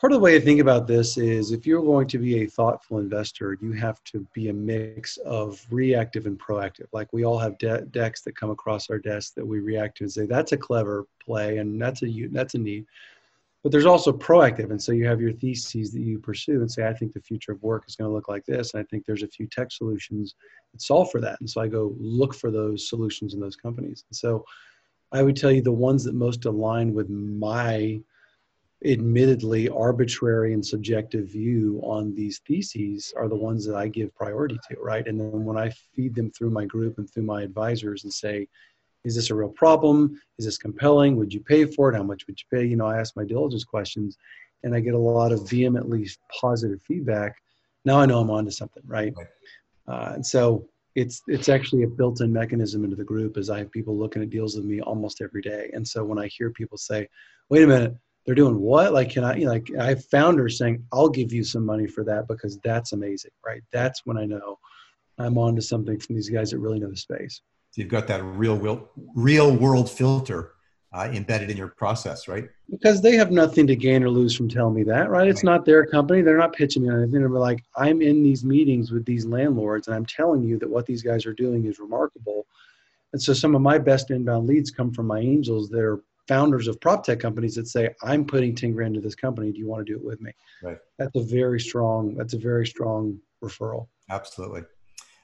Part 0.00 0.12
of 0.12 0.18
the 0.18 0.22
way 0.22 0.38
to 0.38 0.44
think 0.44 0.60
about 0.60 0.86
this 0.86 1.16
is 1.16 1.52
if 1.52 1.66
you're 1.66 1.82
going 1.82 2.06
to 2.08 2.18
be 2.18 2.42
a 2.42 2.46
thoughtful 2.46 2.98
investor, 2.98 3.56
you 3.62 3.72
have 3.72 4.04
to 4.04 4.26
be 4.34 4.48
a 4.48 4.52
mix 4.52 5.16
of 5.18 5.66
reactive 5.70 6.26
and 6.26 6.38
proactive. 6.38 6.86
Like 6.92 7.10
we 7.14 7.24
all 7.24 7.38
have 7.38 7.56
de- 7.56 7.86
decks 7.86 8.20
that 8.22 8.36
come 8.36 8.50
across 8.50 8.90
our 8.90 8.98
desk 8.98 9.34
that 9.36 9.46
we 9.46 9.60
react 9.60 9.96
to 9.98 10.04
and 10.04 10.12
say 10.12 10.26
that's 10.26 10.52
a 10.52 10.56
clever 10.56 11.06
play 11.24 11.58
and 11.58 11.80
that's 11.80 12.02
a 12.02 12.28
that's 12.30 12.54
a 12.54 12.58
need 12.58 12.86
but 13.66 13.72
there's 13.72 13.84
also 13.84 14.12
proactive 14.12 14.70
and 14.70 14.80
so 14.80 14.92
you 14.92 15.04
have 15.04 15.20
your 15.20 15.32
theses 15.32 15.90
that 15.90 16.00
you 16.00 16.20
pursue 16.20 16.60
and 16.60 16.70
say 16.70 16.86
i 16.86 16.94
think 16.94 17.12
the 17.12 17.20
future 17.20 17.50
of 17.50 17.60
work 17.64 17.82
is 17.88 17.96
going 17.96 18.08
to 18.08 18.14
look 18.14 18.28
like 18.28 18.44
this 18.46 18.72
and 18.72 18.80
i 18.80 18.86
think 18.86 19.04
there's 19.04 19.24
a 19.24 19.28
few 19.28 19.44
tech 19.48 19.72
solutions 19.72 20.36
that 20.72 20.80
solve 20.80 21.10
for 21.10 21.20
that. 21.20 21.40
And 21.40 21.50
so 21.50 21.60
i 21.60 21.66
go 21.66 21.96
look 21.98 22.32
for 22.32 22.52
those 22.52 22.88
solutions 22.88 23.34
in 23.34 23.40
those 23.40 23.56
companies. 23.56 24.04
And 24.08 24.16
so 24.16 24.44
i 25.10 25.20
would 25.20 25.34
tell 25.34 25.50
you 25.50 25.62
the 25.62 25.72
ones 25.72 26.04
that 26.04 26.14
most 26.14 26.44
align 26.44 26.94
with 26.94 27.10
my 27.10 28.00
admittedly 28.84 29.68
arbitrary 29.70 30.52
and 30.52 30.64
subjective 30.64 31.26
view 31.28 31.80
on 31.82 32.14
these 32.14 32.40
theses 32.46 33.12
are 33.16 33.28
the 33.28 33.34
ones 33.34 33.64
that 33.64 33.74
i 33.74 33.88
give 33.88 34.14
priority 34.14 34.58
to 34.68 34.76
right 34.80 35.06
and 35.08 35.18
then 35.18 35.44
when 35.44 35.56
i 35.56 35.70
feed 35.94 36.14
them 36.14 36.30
through 36.30 36.50
my 36.50 36.66
group 36.66 36.98
and 36.98 37.10
through 37.10 37.22
my 37.22 37.42
advisors 37.42 38.04
and 38.04 38.12
say 38.12 38.46
is 39.06 39.14
this 39.14 39.30
a 39.30 39.34
real 39.34 39.48
problem? 39.48 40.20
Is 40.36 40.44
this 40.44 40.58
compelling? 40.58 41.16
Would 41.16 41.32
you 41.32 41.40
pay 41.40 41.64
for 41.64 41.90
it? 41.90 41.96
How 41.96 42.02
much 42.02 42.26
would 42.26 42.38
you 42.38 42.58
pay? 42.58 42.66
You 42.66 42.76
know, 42.76 42.86
I 42.86 42.98
ask 42.98 43.14
my 43.16 43.24
diligence 43.24 43.62
questions 43.64 44.18
and 44.64 44.74
I 44.74 44.80
get 44.80 44.94
a 44.94 44.98
lot 44.98 45.30
of 45.32 45.48
vehemently 45.48 46.08
positive 46.40 46.82
feedback. 46.82 47.36
Now 47.84 48.00
I 48.00 48.06
know 48.06 48.18
I'm 48.18 48.30
onto 48.30 48.50
something, 48.50 48.82
right? 48.84 49.14
right. 49.16 49.26
Uh, 49.86 50.14
and 50.14 50.26
so 50.26 50.68
it's 50.96 51.22
it's 51.28 51.48
actually 51.48 51.84
a 51.84 51.86
built-in 51.86 52.32
mechanism 52.32 52.82
into 52.82 52.96
the 52.96 53.04
group 53.04 53.36
as 53.36 53.48
I 53.48 53.58
have 53.58 53.70
people 53.70 53.96
looking 53.96 54.22
at 54.22 54.30
deals 54.30 54.56
with 54.56 54.64
me 54.64 54.80
almost 54.80 55.20
every 55.22 55.42
day. 55.42 55.70
And 55.72 55.86
so 55.86 56.02
when 56.04 56.18
I 56.18 56.26
hear 56.26 56.50
people 56.50 56.76
say, 56.76 57.08
"Wait 57.48 57.62
a 57.62 57.66
minute, 57.66 57.94
they're 58.26 58.34
doing 58.34 58.60
what?" 58.60 58.92
Like, 58.92 59.10
can 59.10 59.24
I? 59.24 59.36
You 59.36 59.46
know, 59.46 59.52
like 59.52 59.70
I 59.78 59.86
have 59.86 60.04
founders 60.06 60.58
saying, 60.58 60.84
"I'll 60.92 61.08
give 61.08 61.32
you 61.32 61.44
some 61.44 61.64
money 61.64 61.86
for 61.86 62.04
that 62.04 62.28
because 62.28 62.58
that's 62.58 62.92
amazing," 62.92 63.32
right? 63.44 63.62
That's 63.72 64.04
when 64.04 64.18
I 64.18 64.26
know 64.26 64.58
I'm 65.18 65.38
onto 65.38 65.62
something 65.62 65.98
from 65.98 66.16
these 66.16 66.28
guys 66.28 66.50
that 66.50 66.58
really 66.58 66.78
know 66.78 66.90
the 66.90 66.96
space. 66.96 67.40
So 67.70 67.82
you've 67.82 67.90
got 67.90 68.06
that 68.08 68.22
real 68.22 68.56
real, 68.56 68.90
real 69.14 69.56
world 69.56 69.90
filter 69.90 70.52
uh, 70.92 71.10
embedded 71.12 71.50
in 71.50 71.56
your 71.56 71.68
process, 71.68 72.26
right? 72.26 72.48
Because 72.70 73.02
they 73.02 73.16
have 73.16 73.30
nothing 73.30 73.66
to 73.66 73.76
gain 73.76 74.02
or 74.02 74.08
lose 74.08 74.34
from 74.34 74.48
telling 74.48 74.74
me 74.74 74.82
that, 74.84 75.10
right? 75.10 75.28
It's 75.28 75.44
right. 75.44 75.52
not 75.52 75.64
their 75.64 75.84
company. 75.84 76.22
They're 76.22 76.38
not 76.38 76.54
pitching 76.54 76.84
me 76.84 76.88
anything. 76.88 77.20
They're 77.20 77.28
like, 77.28 77.62
I'm 77.76 78.00
in 78.00 78.22
these 78.22 78.44
meetings 78.44 78.90
with 78.90 79.04
these 79.04 79.26
landlords, 79.26 79.88
and 79.88 79.96
I'm 79.96 80.06
telling 80.06 80.42
you 80.42 80.58
that 80.58 80.70
what 80.70 80.86
these 80.86 81.02
guys 81.02 81.26
are 81.26 81.34
doing 81.34 81.66
is 81.66 81.78
remarkable. 81.78 82.46
And 83.12 83.20
so 83.20 83.32
some 83.34 83.54
of 83.54 83.62
my 83.62 83.78
best 83.78 84.10
inbound 84.10 84.46
leads 84.46 84.70
come 84.70 84.92
from 84.92 85.06
my 85.06 85.18
angels. 85.18 85.68
They're 85.68 86.00
founders 86.28 86.68
of 86.68 86.80
prop 86.80 87.04
tech 87.04 87.20
companies 87.20 87.54
that 87.54 87.68
say, 87.68 87.90
I'm 88.02 88.24
putting 88.24 88.54
10 88.54 88.72
grand 88.72 88.96
into 88.96 89.06
this 89.06 89.14
company. 89.14 89.52
Do 89.52 89.58
you 89.58 89.66
want 89.66 89.86
to 89.86 89.92
do 89.92 89.98
it 89.98 90.04
with 90.04 90.20
me? 90.20 90.32
Right. 90.62 90.78
That's 90.98 91.14
a 91.16 91.22
very 91.22 91.60
strong, 91.60 92.14
that's 92.16 92.34
a 92.34 92.38
very 92.38 92.66
strong 92.66 93.18
referral. 93.42 93.88
Absolutely. 94.10 94.62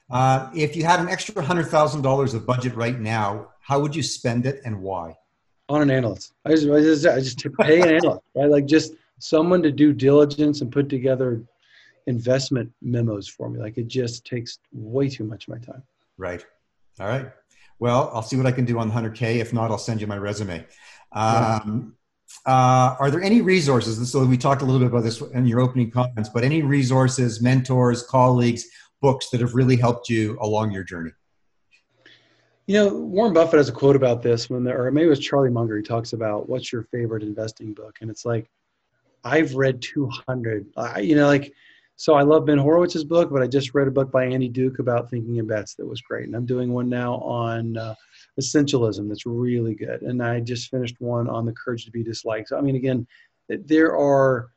Uh, 0.09 0.49
if 0.53 0.75
you 0.75 0.83
had 0.83 0.99
an 0.99 1.09
extra 1.09 1.41
hundred 1.41 1.65
thousand 1.65 2.01
dollars 2.01 2.33
of 2.33 2.45
budget 2.45 2.75
right 2.75 2.99
now, 2.99 3.49
how 3.61 3.79
would 3.79 3.95
you 3.95 4.03
spend 4.03 4.45
it 4.45 4.61
and 4.65 4.81
why? 4.81 5.15
On 5.69 5.81
an 5.81 5.89
analyst. 5.89 6.33
I 6.45 6.49
just, 6.51 6.69
I 6.69 6.79
just, 6.81 7.07
I 7.07 7.19
just 7.19 7.45
pay 7.59 7.81
an 7.81 7.95
analyst, 7.95 8.21
right? 8.35 8.49
Like 8.49 8.65
just 8.65 8.93
someone 9.19 9.63
to 9.63 9.71
do 9.71 9.93
diligence 9.93 10.61
and 10.61 10.71
put 10.71 10.89
together 10.89 11.41
investment 12.07 12.71
memos 12.81 13.27
for 13.27 13.49
me. 13.49 13.59
Like 13.59 13.77
it 13.77 13.87
just 13.87 14.25
takes 14.25 14.59
way 14.73 15.07
too 15.07 15.23
much 15.23 15.47
of 15.47 15.53
my 15.53 15.59
time. 15.59 15.83
Right. 16.17 16.45
All 16.99 17.07
right. 17.07 17.31
Well, 17.83 18.11
I'll 18.13 18.21
see 18.21 18.37
what 18.37 18.45
I 18.45 18.53
can 18.53 18.63
do 18.63 18.79
on 18.79 18.87
the 18.87 18.93
100K. 18.93 19.39
If 19.39 19.51
not, 19.51 19.69
I'll 19.69 19.77
send 19.77 19.99
you 19.99 20.07
my 20.07 20.17
resume. 20.17 20.65
Um, 21.11 21.97
uh, 22.45 22.95
are 22.97 23.11
there 23.11 23.21
any 23.21 23.41
resources? 23.41 24.09
So 24.09 24.23
we 24.23 24.37
talked 24.37 24.61
a 24.61 24.65
little 24.65 24.79
bit 24.79 24.87
about 24.87 25.03
this 25.03 25.19
in 25.19 25.45
your 25.45 25.59
opening 25.59 25.91
comments, 25.91 26.29
but 26.29 26.45
any 26.45 26.61
resources, 26.61 27.41
mentors, 27.41 28.01
colleagues, 28.03 28.63
books 29.01 29.31
that 29.31 29.41
have 29.41 29.53
really 29.53 29.75
helped 29.75 30.07
you 30.07 30.37
along 30.39 30.71
your 30.71 30.85
journey? 30.85 31.11
You 32.67 32.75
know, 32.75 32.95
Warren 32.95 33.33
Buffett 33.33 33.57
has 33.57 33.67
a 33.67 33.73
quote 33.73 33.97
about 33.97 34.23
this 34.23 34.49
when 34.49 34.63
there, 34.63 34.85
or 34.85 34.89
maybe 34.89 35.07
it 35.07 35.09
was 35.09 35.19
Charlie 35.19 35.49
Munger. 35.49 35.75
He 35.75 35.83
talks 35.83 36.13
about 36.13 36.47
what's 36.47 36.71
your 36.71 36.83
favorite 36.83 37.21
investing 37.21 37.73
book, 37.73 37.97
and 37.99 38.09
it's 38.09 38.23
like, 38.23 38.49
I've 39.25 39.55
read 39.55 39.81
200. 39.81 40.67
I, 40.77 41.01
you 41.01 41.17
know, 41.17 41.27
like, 41.27 41.53
so 41.95 42.15
I 42.15 42.23
love 42.23 42.45
Ben 42.45 42.57
Horowitz's 42.57 43.03
book, 43.03 43.29
but 43.31 43.41
I 43.41 43.47
just 43.47 43.73
read 43.73 43.87
a 43.87 43.91
book 43.91 44.11
by 44.11 44.25
Annie 44.25 44.49
Duke 44.49 44.79
about 44.79 45.09
thinking 45.09 45.37
in 45.37 45.47
bets 45.47 45.75
that 45.75 45.85
was 45.85 46.01
great, 46.01 46.25
and 46.25 46.35
I'm 46.35 46.45
doing 46.45 46.73
one 46.73 46.89
now 46.89 47.15
on 47.15 47.77
uh, 47.77 47.95
essentialism 48.39 49.07
that's 49.07 49.25
really 49.25 49.75
good, 49.75 50.01
and 50.01 50.21
I 50.21 50.39
just 50.39 50.69
finished 50.69 50.95
one 50.99 51.29
on 51.29 51.45
the 51.45 51.53
courage 51.53 51.85
to 51.85 51.91
be 51.91 52.03
disliked. 52.03 52.49
So, 52.49 52.57
I 52.57 52.61
mean, 52.61 52.75
again, 52.75 53.07
there 53.47 53.97
are 53.97 54.49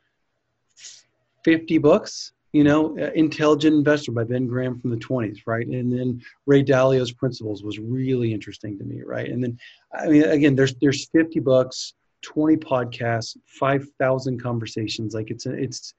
50 1.43 1.77
books 1.77 2.33
you 2.53 2.63
know, 2.63 2.97
uh, 2.97 3.11
Intelligent 3.13 3.75
Investor 3.75 4.11
by 4.11 4.23
Ben 4.23 4.47
Graham 4.47 4.79
from 4.79 4.89
the 4.89 4.97
20s, 4.97 5.41
right? 5.45 5.67
And 5.67 5.91
then 5.91 6.21
Ray 6.45 6.63
Dalio's 6.63 7.11
Principles 7.11 7.61
was 7.61 7.77
really 7.77 8.33
interesting 8.33 8.77
to 8.77 8.83
me, 8.83 9.03
right? 9.03 9.29
And 9.29 9.43
then, 9.43 9.59
I 9.93 10.07
mean, 10.07 10.23
again, 10.23 10.55
there's 10.55 10.73
there's 10.75 11.07
50 11.09 11.39
books, 11.41 11.93
20 12.23 12.57
podcasts, 12.57 13.37
5,000 13.45 14.41
conversations. 14.41 15.13
Like 15.13 15.29
it's 15.29 15.45
it's 15.45 15.93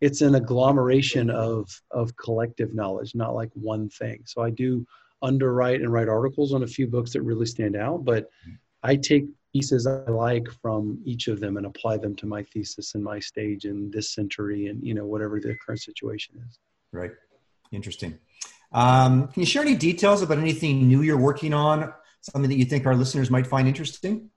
it's 0.00 0.20
an 0.22 0.34
agglomeration 0.34 1.30
of 1.30 1.68
of 1.90 2.16
collective 2.16 2.74
knowledge, 2.74 3.14
not 3.14 3.34
like 3.34 3.50
one 3.54 3.88
thing. 3.88 4.22
So 4.26 4.42
I 4.42 4.50
do 4.50 4.86
underwrite 5.22 5.80
and 5.80 5.92
write 5.92 6.08
articles 6.08 6.54
on 6.54 6.62
a 6.62 6.66
few 6.66 6.86
books 6.86 7.12
that 7.12 7.22
really 7.22 7.46
stand 7.46 7.76
out, 7.76 8.04
but 8.04 8.30
I 8.82 8.96
take 8.96 9.26
pieces 9.52 9.86
I 9.86 10.08
like 10.10 10.48
from 10.62 10.98
each 11.04 11.28
of 11.28 11.40
them 11.40 11.56
and 11.56 11.66
apply 11.66 11.98
them 11.98 12.14
to 12.16 12.26
my 12.26 12.42
thesis 12.44 12.94
and 12.94 13.02
my 13.02 13.18
stage 13.18 13.64
in 13.64 13.90
this 13.90 14.14
century 14.14 14.68
and 14.68 14.82
you 14.82 14.94
know 14.94 15.06
whatever 15.06 15.40
the 15.40 15.56
current 15.64 15.80
situation 15.80 16.42
is. 16.48 16.58
Right. 16.92 17.12
Interesting. 17.72 18.18
Um, 18.72 19.28
can 19.28 19.40
you 19.40 19.46
share 19.46 19.62
any 19.62 19.76
details 19.76 20.22
about 20.22 20.38
anything 20.38 20.88
new 20.88 21.02
you're 21.02 21.18
working 21.18 21.52
on? 21.52 21.92
Something 22.20 22.50
that 22.50 22.56
you 22.56 22.64
think 22.64 22.86
our 22.86 22.94
listeners 22.94 23.30
might 23.30 23.46
find 23.46 23.66
interesting? 23.66 24.30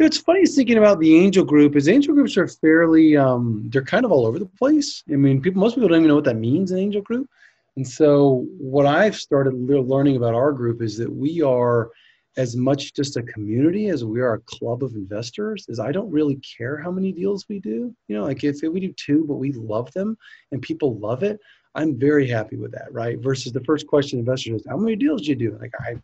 It's 0.00 0.16
funny 0.16 0.46
thinking 0.46 0.78
about 0.78 0.98
the 0.98 1.14
angel 1.14 1.44
group. 1.44 1.76
Is 1.76 1.86
angel 1.86 2.14
groups 2.14 2.38
are 2.38 2.48
fairly 2.48 3.18
um, 3.18 3.64
they're 3.66 3.84
kind 3.84 4.06
of 4.06 4.10
all 4.10 4.26
over 4.26 4.38
the 4.38 4.46
place. 4.46 5.04
I 5.12 5.16
mean, 5.16 5.42
people 5.42 5.60
most 5.60 5.74
people 5.74 5.90
don't 5.90 5.98
even 5.98 6.08
know 6.08 6.14
what 6.14 6.24
that 6.24 6.36
means, 6.36 6.70
an 6.70 6.78
angel 6.78 7.02
group. 7.02 7.28
And 7.76 7.86
so, 7.86 8.46
what 8.58 8.86
I've 8.86 9.14
started 9.14 9.52
learning 9.54 10.16
about 10.16 10.34
our 10.34 10.52
group 10.52 10.80
is 10.80 10.96
that 10.96 11.12
we 11.12 11.42
are 11.42 11.90
as 12.38 12.56
much 12.56 12.94
just 12.94 13.18
a 13.18 13.22
community 13.24 13.88
as 13.88 14.02
we 14.02 14.22
are 14.22 14.34
a 14.34 14.40
club 14.40 14.82
of 14.82 14.94
investors 14.94 15.66
is 15.68 15.78
I 15.78 15.92
don't 15.92 16.10
really 16.10 16.36
care 16.36 16.78
how 16.78 16.90
many 16.90 17.12
deals 17.12 17.44
we 17.48 17.60
do. 17.60 17.94
You 18.08 18.16
know, 18.16 18.24
like 18.24 18.42
if 18.42 18.60
we 18.62 18.80
do 18.80 18.94
two, 18.94 19.26
but 19.26 19.34
we 19.34 19.52
love 19.52 19.92
them 19.92 20.16
and 20.50 20.62
people 20.62 20.98
love 20.98 21.22
it, 21.22 21.40
I'm 21.74 21.98
very 21.98 22.26
happy 22.26 22.56
with 22.56 22.72
that, 22.72 22.90
right? 22.92 23.18
Versus 23.18 23.52
the 23.52 23.64
first 23.64 23.86
question 23.86 24.18
investors 24.18 24.62
is, 24.62 24.66
how 24.66 24.78
many 24.78 24.96
deals 24.96 25.22
do 25.22 25.28
you 25.28 25.36
do? 25.36 25.58
Like 25.60 25.72
I, 25.80 25.96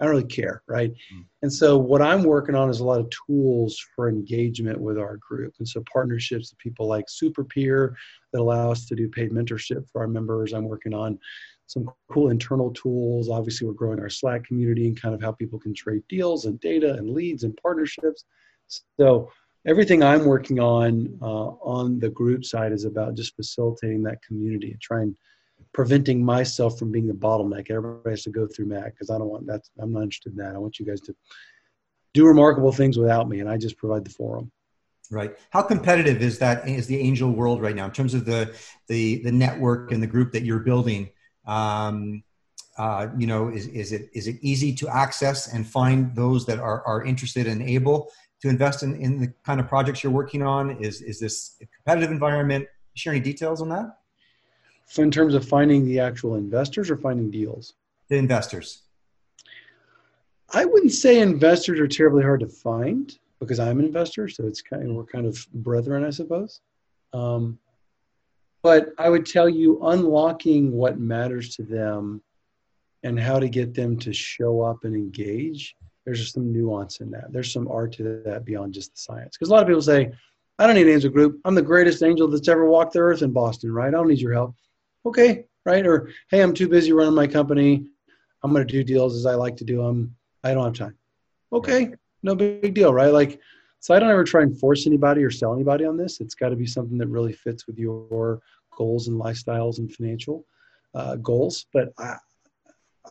I 0.00 0.04
don't 0.04 0.14
really 0.14 0.26
care, 0.26 0.62
right? 0.66 0.90
Mm. 0.90 1.24
And 1.42 1.52
so 1.52 1.78
what 1.78 2.02
I'm 2.02 2.24
working 2.24 2.54
on 2.54 2.68
is 2.68 2.80
a 2.80 2.84
lot 2.84 3.00
of 3.00 3.10
tools 3.26 3.78
for 3.94 4.08
engagement 4.08 4.80
with 4.80 4.98
our 4.98 5.18
group. 5.18 5.54
And 5.58 5.68
so 5.68 5.82
partnerships 5.90 6.50
with 6.50 6.58
people 6.58 6.88
like 6.88 7.06
SuperPeer 7.06 7.94
that 8.32 8.40
allow 8.40 8.72
us 8.72 8.86
to 8.86 8.96
do 8.96 9.08
paid 9.08 9.30
mentorship 9.30 9.88
for 9.90 10.02
our 10.02 10.08
members. 10.08 10.52
I'm 10.52 10.64
working 10.64 10.94
on 10.94 11.18
some 11.66 11.90
cool 12.10 12.30
internal 12.30 12.72
tools. 12.72 13.30
Obviously, 13.30 13.66
we're 13.66 13.74
growing 13.74 14.00
our 14.00 14.10
Slack 14.10 14.44
community 14.44 14.86
and 14.86 15.00
kind 15.00 15.14
of 15.14 15.22
how 15.22 15.32
people 15.32 15.58
can 15.58 15.74
trade 15.74 16.02
deals 16.08 16.44
and 16.44 16.60
data 16.60 16.94
and 16.94 17.10
leads 17.10 17.44
and 17.44 17.56
partnerships. 17.62 18.24
So 18.98 19.30
everything 19.66 20.02
I'm 20.02 20.24
working 20.24 20.60
on 20.60 21.18
uh, 21.22 21.50
on 21.62 21.98
the 21.98 22.10
group 22.10 22.44
side 22.44 22.72
is 22.72 22.84
about 22.84 23.14
just 23.14 23.36
facilitating 23.36 24.02
that 24.02 24.22
community 24.22 24.72
and 24.72 24.80
trying 24.80 25.16
preventing 25.72 26.24
myself 26.24 26.78
from 26.78 26.92
being 26.92 27.06
the 27.06 27.14
bottleneck. 27.14 27.70
Everybody 27.70 28.10
has 28.10 28.22
to 28.24 28.30
go 28.30 28.46
through 28.46 28.66
Matt 28.66 28.86
because 28.92 29.10
I 29.10 29.18
don't 29.18 29.28
want 29.28 29.46
that. 29.46 29.62
I'm 29.78 29.92
not 29.92 30.02
interested 30.02 30.32
in 30.32 30.38
that. 30.38 30.54
I 30.54 30.58
want 30.58 30.78
you 30.78 30.86
guys 30.86 31.00
to 31.02 31.14
do 32.12 32.26
remarkable 32.26 32.72
things 32.72 32.96
without 32.96 33.28
me, 33.28 33.40
and 33.40 33.48
I 33.48 33.56
just 33.56 33.76
provide 33.76 34.04
the 34.04 34.10
forum. 34.10 34.52
Right. 35.10 35.36
How 35.50 35.62
competitive 35.62 36.22
is 36.22 36.38
that? 36.38 36.68
Is 36.68 36.86
the 36.86 36.98
angel 36.98 37.30
world 37.30 37.60
right 37.60 37.76
now 37.76 37.84
in 37.84 37.92
terms 37.92 38.14
of 38.14 38.24
the 38.24 38.54
the 38.88 39.22
the 39.22 39.32
network 39.32 39.92
and 39.92 40.02
the 40.02 40.06
group 40.06 40.32
that 40.32 40.44
you're 40.44 40.60
building? 40.60 41.10
Um, 41.46 42.24
Uh, 42.76 43.06
you 43.16 43.28
know, 43.28 43.50
is, 43.50 43.68
is 43.68 43.92
it 43.92 44.10
is 44.18 44.26
it 44.26 44.36
easy 44.42 44.74
to 44.74 44.88
access 44.88 45.54
and 45.54 45.64
find 45.64 46.12
those 46.16 46.44
that 46.44 46.58
are, 46.58 46.82
are 46.90 47.04
interested 47.04 47.46
and 47.46 47.62
able 47.62 48.10
to 48.42 48.48
invest 48.48 48.82
in, 48.82 48.96
in 48.96 49.20
the 49.20 49.32
kind 49.46 49.60
of 49.60 49.68
projects 49.68 50.02
you're 50.02 50.18
working 50.22 50.42
on? 50.42 50.64
Is 50.82 51.00
is 51.00 51.20
this 51.20 51.56
a 51.62 51.66
competitive 51.76 52.10
environment? 52.10 52.66
Share 52.96 53.12
any 53.14 53.22
details 53.22 53.60
on 53.62 53.68
that? 53.68 53.86
In 54.96 55.10
terms 55.10 55.34
of 55.34 55.46
finding 55.46 55.84
the 55.84 55.98
actual 55.98 56.36
investors 56.36 56.90
or 56.90 56.96
finding 56.96 57.30
deals? 57.30 57.74
The 58.08 58.16
investors. 58.16 58.82
I 60.52 60.64
wouldn't 60.64 60.92
say 60.92 61.20
investors 61.20 61.80
are 61.80 61.88
terribly 61.88 62.22
hard 62.22 62.40
to 62.40 62.48
find 62.48 63.16
because 63.40 63.58
I'm 63.58 63.80
an 63.80 63.86
investor, 63.86 64.28
so 64.28 64.46
it's 64.46 64.62
kind 64.62 64.88
of 64.88 64.94
we're 64.94 65.04
kind 65.04 65.26
of 65.26 65.46
brethren, 65.52 66.04
I 66.04 66.10
suppose. 66.10 66.60
Um, 67.12 67.58
but 68.62 68.90
I 68.98 69.08
would 69.08 69.26
tell 69.26 69.48
you 69.48 69.80
unlocking 69.82 70.72
what 70.72 70.98
matters 70.98 71.54
to 71.56 71.62
them 71.62 72.22
and 73.02 73.20
how 73.20 73.38
to 73.38 73.48
get 73.48 73.74
them 73.74 73.98
to 73.98 74.12
show 74.12 74.62
up 74.62 74.84
and 74.84 74.94
engage. 74.94 75.76
There's 76.06 76.32
some 76.32 76.52
nuance 76.52 77.00
in 77.00 77.10
that. 77.10 77.32
There's 77.32 77.52
some 77.52 77.68
art 77.68 77.92
to 77.94 78.22
that 78.24 78.44
beyond 78.44 78.74
just 78.74 78.92
the 78.92 79.00
science. 79.00 79.36
Because 79.36 79.50
a 79.50 79.52
lot 79.52 79.62
of 79.62 79.68
people 79.68 79.82
say, 79.82 80.10
I 80.58 80.66
don't 80.66 80.76
need 80.76 80.86
an 80.86 80.94
angel 80.94 81.10
group. 81.10 81.40
I'm 81.44 81.54
the 81.54 81.62
greatest 81.62 82.02
angel 82.02 82.28
that's 82.28 82.48
ever 82.48 82.64
walked 82.64 82.94
the 82.94 83.00
earth 83.00 83.22
in 83.22 83.32
Boston, 83.32 83.72
right? 83.72 83.88
I 83.88 83.90
don't 83.90 84.08
need 84.08 84.20
your 84.20 84.32
help. 84.32 84.54
Okay, 85.06 85.44
right? 85.64 85.86
Or, 85.86 86.10
hey, 86.30 86.42
I'm 86.42 86.54
too 86.54 86.68
busy 86.68 86.92
running 86.92 87.14
my 87.14 87.26
company. 87.26 87.86
I'm 88.42 88.52
going 88.52 88.66
to 88.66 88.72
do 88.72 88.84
deals 88.84 89.16
as 89.16 89.26
I 89.26 89.34
like 89.34 89.56
to 89.58 89.64
do 89.64 89.82
them. 89.82 90.14
I 90.42 90.54
don't 90.54 90.64
have 90.64 90.74
time. 90.74 90.96
Okay, 91.52 91.92
no 92.22 92.34
big 92.34 92.74
deal, 92.74 92.92
right? 92.92 93.12
Like, 93.12 93.40
so 93.80 93.94
I 93.94 93.98
don't 93.98 94.10
ever 94.10 94.24
try 94.24 94.42
and 94.42 94.58
force 94.58 94.86
anybody 94.86 95.22
or 95.22 95.30
sell 95.30 95.54
anybody 95.54 95.84
on 95.84 95.96
this. 95.96 96.20
It's 96.20 96.34
got 96.34 96.48
to 96.50 96.56
be 96.56 96.66
something 96.66 96.98
that 96.98 97.08
really 97.08 97.32
fits 97.32 97.66
with 97.66 97.78
your 97.78 98.40
goals 98.76 99.08
and 99.08 99.20
lifestyles 99.20 99.78
and 99.78 99.92
financial 99.92 100.46
uh, 100.94 101.16
goals. 101.16 101.66
But 101.72 101.92
I, 101.98 102.16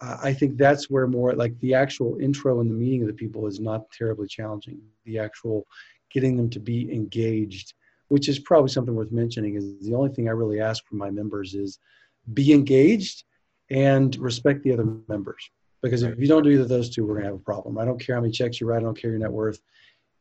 I 0.02 0.34
think 0.34 0.58
that's 0.58 0.90
where 0.90 1.08
more 1.08 1.34
like 1.34 1.58
the 1.60 1.74
actual 1.74 2.18
intro 2.20 2.60
and 2.60 2.70
the 2.70 2.76
meeting 2.76 3.02
of 3.02 3.08
the 3.08 3.14
people 3.14 3.46
is 3.48 3.60
not 3.60 3.90
terribly 3.92 4.28
challenging. 4.28 4.82
The 5.06 5.20
actual 5.20 5.66
getting 6.12 6.36
them 6.38 6.50
to 6.50 6.60
be 6.60 6.92
engaged, 6.92 7.74
which 8.08 8.30
is 8.30 8.40
probably 8.40 8.70
something 8.70 8.96
worth 8.96 9.12
mentioning, 9.12 9.56
is 9.56 9.88
the 9.88 9.96
only 9.96 10.10
thing 10.10 10.28
I 10.28 10.32
really 10.32 10.60
ask 10.60 10.86
from 10.86 10.98
my 10.98 11.10
members 11.10 11.56
is 11.56 11.80
be 12.34 12.54
engaged 12.54 13.24
and 13.70 14.16
respect 14.18 14.64
the 14.64 14.72
other 14.72 14.86
members. 15.08 15.50
Because 15.82 16.04
if 16.04 16.20
you 16.20 16.28
don't 16.28 16.44
do 16.44 16.52
either 16.52 16.64
of 16.64 16.70
those 16.70 16.90
two, 16.90 17.06
we're 17.06 17.16
going 17.16 17.26
to 17.26 17.32
have 17.32 17.40
a 17.40 17.44
problem. 17.44 17.78
I 17.78 17.86
don't 17.86 18.00
care 18.00 18.16
how 18.16 18.22
many 18.22 18.32
checks 18.32 18.62
you 18.62 18.68
write, 18.68 18.78
I 18.78 18.84
don't 18.84 19.00
care 19.00 19.12
your 19.12 19.20
net 19.20 19.32
worth. 19.32 19.60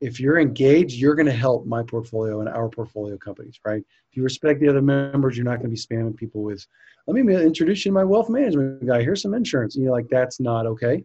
If 0.01 0.19
you're 0.19 0.41
engaged, 0.41 0.97
you're 0.97 1.15
going 1.15 1.27
to 1.27 1.33
help 1.33 1.65
my 1.65 1.85
portfolio 1.85 2.41
and 2.41 2.49
our 2.49 2.69
portfolio 2.69 3.17
companies, 3.17 3.61
right? 3.65 3.85
If 4.11 4.17
you 4.17 4.25
respect 4.25 4.59
the 4.59 4.69
other 4.69 4.83
members, 4.83 5.37
you're 5.37 5.45
not 5.45 5.61
going 5.61 5.71
to 5.71 5.77
be 5.77 5.77
spamming 5.77 6.17
people 6.17 6.43
with, 6.43 6.67
let 7.07 7.15
me 7.15 7.35
introduce 7.35 7.85
you 7.85 7.91
to 7.91 7.95
my 7.95 8.05
wealth 8.05 8.29
management 8.29 8.85
guy. 8.85 9.03
Here's 9.03 9.23
some 9.23 9.35
insurance. 9.35 9.77
You 9.77 9.87
know, 9.87 9.93
like 9.93 10.09
that's 10.09 10.41
not 10.41 10.67
okay. 10.67 11.05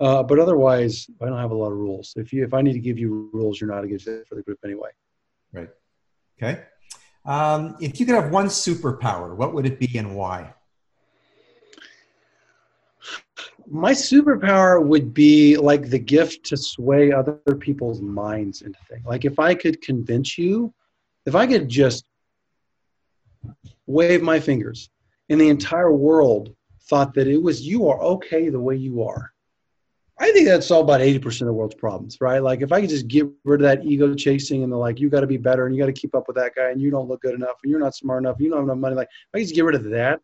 Uh, 0.00 0.22
but 0.22 0.38
otherwise, 0.38 1.06
I 1.20 1.26
don't 1.26 1.38
have 1.38 1.50
a 1.50 1.54
lot 1.54 1.72
of 1.72 1.78
rules. 1.78 2.14
If 2.16 2.32
you 2.32 2.42
if 2.42 2.54
I 2.54 2.62
need 2.62 2.72
to 2.72 2.80
give 2.80 2.98
you 2.98 3.28
rules, 3.32 3.60
you're 3.60 3.70
not 3.70 3.84
a 3.84 3.86
good 3.86 4.00
fit 4.00 4.26
for 4.26 4.34
the 4.34 4.42
group 4.42 4.58
anyway. 4.64 4.90
Right. 5.52 5.68
Okay. 6.42 6.62
Um, 7.26 7.76
if 7.80 8.00
you 8.00 8.06
could 8.06 8.14
have 8.14 8.30
one 8.30 8.46
superpower, 8.46 9.36
what 9.36 9.52
would 9.52 9.66
it 9.66 9.78
be 9.78 9.98
and 9.98 10.14
why? 10.16 10.54
My 13.66 13.92
superpower 13.92 14.82
would 14.84 15.12
be 15.12 15.56
like 15.56 15.90
the 15.90 15.98
gift 15.98 16.44
to 16.46 16.56
sway 16.56 17.12
other 17.12 17.38
people's 17.58 18.00
minds 18.00 18.62
into 18.62 18.78
things. 18.88 19.04
Like 19.04 19.24
if 19.24 19.38
I 19.38 19.54
could 19.54 19.82
convince 19.82 20.38
you, 20.38 20.72
if 21.26 21.34
I 21.34 21.46
could 21.46 21.68
just 21.68 22.06
wave 23.86 24.22
my 24.22 24.40
fingers 24.40 24.88
and 25.28 25.40
the 25.40 25.48
entire 25.48 25.92
world 25.92 26.54
thought 26.88 27.14
that 27.14 27.28
it 27.28 27.36
was 27.36 27.60
you 27.60 27.88
are 27.88 28.00
okay 28.00 28.48
the 28.48 28.60
way 28.60 28.76
you 28.76 29.02
are 29.02 29.32
I 30.20 30.32
think 30.32 30.46
that's 30.46 30.70
all 30.70 30.82
about 30.82 31.00
80% 31.00 31.40
of 31.40 31.46
the 31.46 31.52
world's 31.52 31.74
problems, 31.74 32.18
right? 32.20 32.42
Like 32.42 32.60
if 32.60 32.72
I 32.72 32.82
could 32.82 32.90
just 32.90 33.08
get 33.08 33.26
rid 33.42 33.62
of 33.62 33.64
that 33.64 33.86
ego 33.86 34.14
chasing 34.14 34.62
and 34.62 34.70
the 34.70 34.76
like, 34.76 35.00
you 35.00 35.08
got 35.08 35.20
to 35.20 35.26
be 35.26 35.38
better 35.38 35.64
and 35.64 35.74
you 35.74 35.80
got 35.80 35.86
to 35.86 35.98
keep 35.98 36.14
up 36.14 36.28
with 36.28 36.36
that 36.36 36.54
guy 36.54 36.70
and 36.70 36.80
you 36.80 36.90
don't 36.90 37.08
look 37.08 37.22
good 37.22 37.34
enough 37.34 37.56
and 37.62 37.70
you're 37.70 37.80
not 37.80 37.96
smart 37.96 38.22
enough, 38.22 38.36
you 38.38 38.50
don't 38.50 38.58
have 38.58 38.68
enough 38.68 38.78
money. 38.78 38.94
Like 38.94 39.08
if 39.08 39.28
I 39.34 39.38
could 39.38 39.44
just 39.44 39.54
get 39.54 39.64
rid 39.64 39.76
of 39.76 39.84
that, 39.84 40.20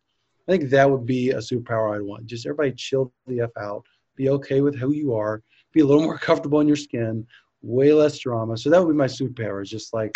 I 0.47 0.51
think 0.51 0.69
that 0.69 0.89
would 0.89 1.07
be 1.07 1.31
a 1.31 1.37
superpower 1.37 1.95
I'd 1.95 2.03
want. 2.03 2.27
Just 2.27 2.45
everybody 2.45 2.73
chill 2.73 3.11
the 3.25 3.41
F 3.41 3.49
out, 3.57 3.85
be 4.15 4.29
okay 4.29 4.61
with 4.61 4.75
who 4.75 4.91
you 4.93 5.15
are, 5.15 5.41
be 5.73 5.79
a 5.81 5.85
little 5.85 6.03
more 6.03 6.17
comfortable 6.19 6.59
in 6.59 6.67
your 6.67 6.77
skin, 6.77 7.25
way 7.63 7.91
less 7.91 8.19
drama. 8.19 8.55
So 8.55 8.69
that 8.69 8.79
would 8.79 8.91
be 8.91 8.97
my 8.97 9.05
superpower 9.05 9.63
is 9.63 9.69
just 9.69 9.95
like 9.95 10.15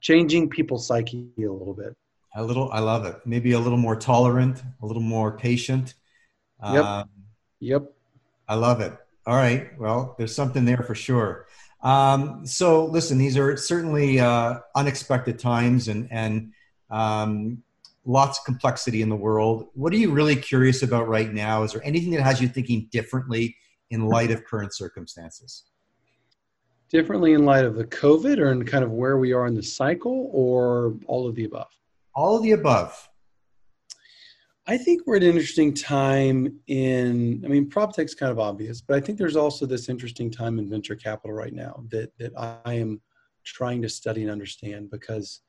changing 0.00 0.50
people's 0.50 0.86
psyche 0.86 1.30
a 1.38 1.50
little 1.50 1.74
bit. 1.74 1.96
A 2.34 2.44
little, 2.44 2.70
I 2.70 2.80
love 2.80 3.06
it. 3.06 3.16
Maybe 3.24 3.52
a 3.52 3.58
little 3.58 3.78
more 3.78 3.96
tolerant, 3.96 4.62
a 4.82 4.86
little 4.86 5.02
more 5.02 5.38
patient. 5.38 5.94
Yep. 6.62 6.84
Um, 6.84 7.08
yep. 7.60 7.92
I 8.46 8.56
love 8.56 8.82
it. 8.82 8.92
All 9.26 9.34
right. 9.34 9.76
Well, 9.78 10.14
there's 10.18 10.34
something 10.34 10.64
there 10.64 10.84
for 10.86 10.94
sure. 10.94 11.46
Um, 11.82 12.46
so, 12.46 12.84
listen, 12.84 13.18
these 13.18 13.36
are 13.36 13.56
certainly 13.56 14.20
uh, 14.20 14.60
unexpected 14.74 15.38
times 15.38 15.88
and 15.88 16.08
and 16.10 16.52
um, 16.90 17.62
lots 18.04 18.38
of 18.38 18.44
complexity 18.44 19.02
in 19.02 19.08
the 19.08 19.16
world. 19.16 19.66
What 19.74 19.92
are 19.92 19.96
you 19.96 20.12
really 20.12 20.36
curious 20.36 20.82
about 20.82 21.08
right 21.08 21.32
now? 21.32 21.64
Is 21.64 21.72
there 21.72 21.84
anything 21.84 22.12
that 22.12 22.22
has 22.22 22.40
you 22.40 22.48
thinking 22.48 22.88
differently 22.92 23.56
in 23.90 24.06
light 24.06 24.30
of 24.30 24.44
current 24.44 24.74
circumstances? 24.74 25.64
Differently 26.88 27.32
in 27.32 27.44
light 27.44 27.64
of 27.64 27.74
the 27.74 27.84
COVID, 27.84 28.38
or 28.38 28.52
in 28.52 28.64
kind 28.64 28.84
of 28.84 28.92
where 28.92 29.18
we 29.18 29.32
are 29.32 29.46
in 29.46 29.54
the 29.54 29.62
cycle, 29.62 30.30
or 30.32 30.94
all 31.08 31.28
of 31.28 31.34
the 31.34 31.44
above? 31.44 31.66
All 32.14 32.36
of 32.36 32.44
the 32.44 32.52
above. 32.52 33.08
I 34.68 34.76
think 34.76 35.02
we're 35.06 35.16
at 35.16 35.22
an 35.22 35.30
interesting 35.30 35.72
time 35.72 36.58
in, 36.66 37.40
I 37.44 37.48
mean, 37.48 37.68
prop 37.68 37.94
tech's 37.94 38.16
kind 38.16 38.32
of 38.32 38.40
obvious, 38.40 38.80
but 38.80 38.96
I 38.96 39.00
think 39.00 39.16
there's 39.16 39.36
also 39.36 39.64
this 39.64 39.88
interesting 39.88 40.28
time 40.28 40.58
in 40.58 40.68
venture 40.68 40.96
capital 40.96 41.36
right 41.36 41.52
now 41.52 41.84
that, 41.90 42.10
that 42.18 42.32
I 42.36 42.74
am 42.74 43.00
trying 43.44 43.80
to 43.82 43.88
study 43.88 44.22
and 44.22 44.30
understand 44.30 44.90
because 44.90 45.40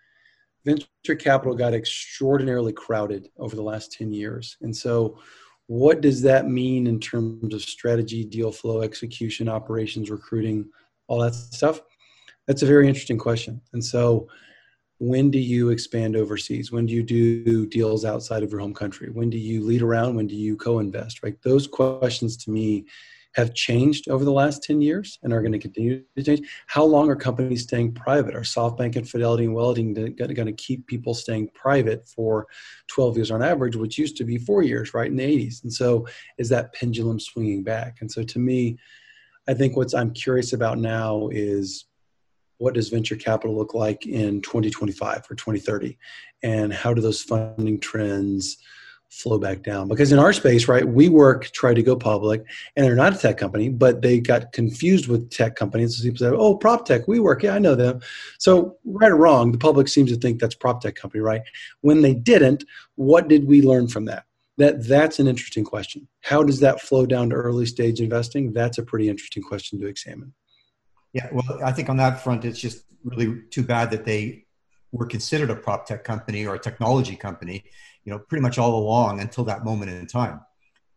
venture 0.66 1.16
capital 1.18 1.56
got 1.56 1.74
extraordinarily 1.74 2.74
crowded 2.74 3.30
over 3.38 3.56
the 3.56 3.62
last 3.64 3.92
10 3.92 4.14
years. 4.14 4.56
And 4.62 4.76
so, 4.76 5.18
what 5.66 6.00
does 6.00 6.22
that 6.22 6.48
mean 6.48 6.88
in 6.88 6.98
terms 6.98 7.54
of 7.54 7.62
strategy, 7.62 8.24
deal 8.24 8.54
flow, 8.54 8.84
execution, 8.84 9.50
operations, 9.50 10.10
recruiting, 10.10 10.70
all 11.08 11.20
that 11.20 11.36
stuff? 11.36 11.82
That's 12.46 12.62
a 12.62 12.68
very 12.68 12.88
interesting 12.88 13.18
question. 13.18 13.60
And 13.74 13.84
so, 13.84 14.30
when 15.00 15.30
do 15.30 15.40
you 15.40 15.70
expand 15.70 16.16
overseas? 16.16 16.72
When 16.72 16.86
do 16.86 16.94
you 16.94 17.04
do 17.04 17.68
deals 17.68 18.04
outside 18.04 18.44
of 18.44 18.52
your 18.52 18.62
home 18.62 18.74
country? 18.74 19.10
When 19.10 19.30
do 19.30 19.38
you 19.38 19.64
lead 19.64 19.82
around? 19.82 20.16
When 20.16 20.28
do 20.28 20.36
you 20.36 20.58
co-invest? 20.58 21.24
Right? 21.24 21.36
Those 21.44 21.68
questions 21.68 22.36
to 22.38 22.52
me 22.52 22.86
have 23.38 23.54
changed 23.54 24.10
over 24.10 24.26
the 24.26 24.32
last 24.32 24.64
10 24.64 24.82
years 24.82 25.20
and 25.22 25.32
are 25.32 25.42
going 25.42 25.52
to 25.52 25.60
continue 25.60 26.02
to 26.16 26.24
change. 26.24 26.48
How 26.66 26.84
long 26.84 27.08
are 27.12 27.16
companies 27.16 27.62
staying 27.64 27.94
private? 27.94 28.36
Are 28.36 28.42
softbank 28.42 28.96
and 28.96 29.08
fidelity 29.08 29.46
and 29.46 29.54
welding 29.54 29.94
going 29.94 30.34
to 30.34 30.54
keep 30.54 30.88
people 30.88 31.14
staying 31.14 31.50
private 31.50 32.08
for 32.08 32.48
12 32.88 33.18
years 33.18 33.30
on 33.30 33.44
average 33.44 33.76
which 33.76 34.00
used 34.00 34.18
to 34.18 34.24
be 34.24 34.40
four 34.40 34.64
years 34.64 34.96
right 34.96 35.12
in 35.12 35.18
the 35.18 35.24
80s 35.24 35.62
and 35.62 35.72
so 35.72 36.08
is 36.40 36.50
that 36.50 36.74
pendulum 36.74 37.20
swinging 37.20 37.64
back? 37.64 37.98
And 38.02 38.12
so 38.12 38.24
to 38.24 38.40
me 38.40 38.78
i 39.48 39.54
think 39.54 39.78
what's 39.78 39.94
i'm 39.94 40.12
curious 40.12 40.54
about 40.54 40.78
now 40.78 41.30
is 41.32 41.86
what 42.58 42.74
does 42.74 42.90
venture 42.90 43.16
capital 43.16 43.56
look 43.56 43.74
like 43.74 44.06
in 44.06 44.42
2025 44.42 45.28
or 45.30 45.36
2030 45.36 45.98
and 46.44 46.74
how 46.74 46.94
do 46.94 47.02
those 47.02 47.22
funding 47.22 47.80
trends 47.80 48.58
flow 49.10 49.40
back 49.40 49.64
down? 49.64 49.88
Because 49.88 50.12
in 50.12 50.20
our 50.20 50.34
space 50.34 50.68
right 50.68 50.84
WeWork 50.84 51.52
tried 51.52 51.76
to 51.76 51.84
go 51.84 51.96
public 51.96 52.44
and 52.76 52.86
they're 52.86 52.96
not 52.96 53.16
a 53.16 53.18
tech 53.18 53.38
company 53.38 53.70
but 53.70 54.02
they 54.02 54.20
got 54.20 54.52
confused 54.52 55.08
with 55.08 55.30
tech 55.30 55.56
companies. 55.56 55.98
So 55.98 56.04
people 56.04 56.18
say 56.18 56.28
oh 56.28 56.56
prop 56.56 56.86
tech 56.86 57.06
WeWork 57.06 57.44
yeah 57.44 57.56
i 57.56 57.60
know 57.60 57.76
them. 57.76 58.02
So 58.40 58.78
right 58.86 59.12
or 59.12 59.18
wrong 59.18 59.52
the 59.52 59.58
public 59.58 59.88
seems 59.88 60.12
to 60.12 60.18
think 60.18 60.40
that's 60.40 60.56
prop 60.56 60.82
tech 60.82 60.96
company 60.96 61.22
right? 61.22 61.42
When 61.82 62.02
they 62.02 62.14
didn't 62.14 62.64
what 62.96 63.28
did 63.28 63.48
we 63.48 63.62
learn 63.62 63.88
from 63.88 64.06
that? 64.06 64.26
That 64.58 64.88
that's 64.88 65.20
an 65.20 65.28
interesting 65.28 65.64
question. 65.64 66.08
How 66.22 66.42
does 66.44 66.60
that 66.62 66.82
flow 66.82 67.06
down 67.06 67.30
to 67.30 67.36
early 67.36 67.68
stage 67.68 68.02
investing? 68.02 68.54
That's 68.54 68.80
a 68.80 68.84
pretty 68.84 69.08
interesting 69.08 69.44
question 69.44 69.80
to 69.80 69.88
examine 69.88 70.34
yeah, 71.14 71.28
well, 71.32 71.60
I 71.64 71.72
think 71.72 71.90
on 71.90 71.98
that 71.98 72.22
front, 72.22 72.46
it's 72.46 72.60
just 72.60 72.84
really 73.04 73.42
too 73.50 73.64
bad 73.64 73.92
that 73.92 74.06
they 74.06 74.46
were 74.92 75.06
considered 75.06 75.50
a 75.50 75.56
prop 75.56 75.86
tech 75.86 76.04
company 76.04 76.46
or 76.46 76.56
a 76.56 76.60
technology 76.60 77.16
company, 77.16 77.64
you 78.04 78.12
know, 78.12 78.20
pretty 78.20 78.42
much 78.42 78.58
all 78.58 78.78
along 78.78 79.20
until 79.20 79.44
that 79.46 79.64
moment 79.64 79.92
in 79.92 80.06
time. 80.08 80.42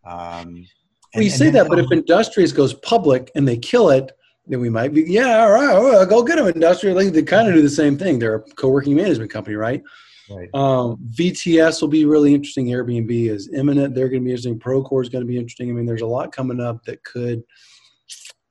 Um, 0.05 0.67
well, 1.15 1.25
you 1.25 1.31
say 1.31 1.51
that, 1.51 1.69
but 1.69 1.79
if 1.79 1.91
Industrious 1.91 2.53
goes 2.53 2.75
public 2.75 3.31
and 3.35 3.47
they 3.47 3.57
kill 3.57 3.91
it, 3.91 4.13
then 4.47 4.61
we 4.61 4.71
might 4.71 4.93
be, 4.95 5.03
yeah, 5.03 5.41
all 5.41 5.51
right, 5.51 5.75
well, 5.75 6.07
go 6.07 6.23
get 6.23 6.37
them. 6.37 6.47
Industrious, 6.47 7.13
they 7.13 7.23
kind 7.23 7.49
of 7.49 7.55
do 7.55 7.63
the 7.63 7.69
same 7.69 7.99
thing. 7.99 8.19
They're 8.19 8.37
a 8.37 8.41
co-working 8.41 8.95
management 8.95 9.31
company, 9.31 9.57
right? 9.57 9.83
Right. 10.31 10.49
Um, 10.55 10.97
VTS 11.13 11.81
will 11.81 11.89
be 11.89 12.05
really 12.05 12.35
interesting. 12.35 12.67
Airbnb 12.67 13.11
is 13.29 13.51
imminent. 13.53 13.95
They're 13.95 14.09
going 14.09 14.23
to 14.23 14.25
be 14.25 14.31
interesting. 14.31 14.59
Procore 14.59 15.03
is 15.03 15.09
going 15.09 15.23
to 15.23 15.29
be 15.29 15.37
interesting. 15.37 15.71
I 15.71 15.73
mean, 15.73 15.87
there's 15.87 16.03
a 16.03 16.07
lot 16.07 16.33
coming 16.33 16.61
up 16.61 16.85
that 16.85 17.03
could– 17.05 17.43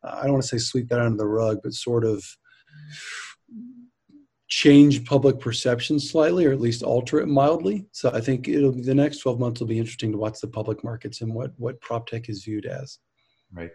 I 0.04 0.24
don't 0.24 0.34
want 0.34 0.44
to 0.44 0.50
say 0.50 0.58
sweep 0.58 0.90
that 0.90 1.02
under 1.02 1.18
the 1.18 1.28
rug, 1.28 1.60
but 1.64 1.74
sort 1.74 2.06
of 2.06 2.24
change 4.48 5.06
public 5.06 5.40
perception 5.40 6.00
slightly, 6.00 6.46
or 6.46 6.52
at 6.52 6.60
least 6.60 6.84
alter 6.84 7.20
it 7.20 7.28
mildly. 7.28 7.86
So 7.92 8.12
I 8.12 8.20
think 8.20 8.48
it'll 8.48 8.72
be 8.72 8.82
the 8.82 8.96
next 8.96 9.20
12 9.20 9.40
months 9.40 9.60
will 9.60 9.68
be 9.68 9.78
interesting 9.78 10.12
to 10.12 10.18
watch 10.18 10.40
the 10.42 10.48
public 10.48 10.84
markets 10.84 11.22
and 11.22 11.34
what 11.34 11.52
what 11.58 11.80
prop 11.82 12.08
tech 12.08 12.30
is 12.30 12.44
viewed 12.44 12.66
as. 12.66 13.00
Right. 13.54 13.72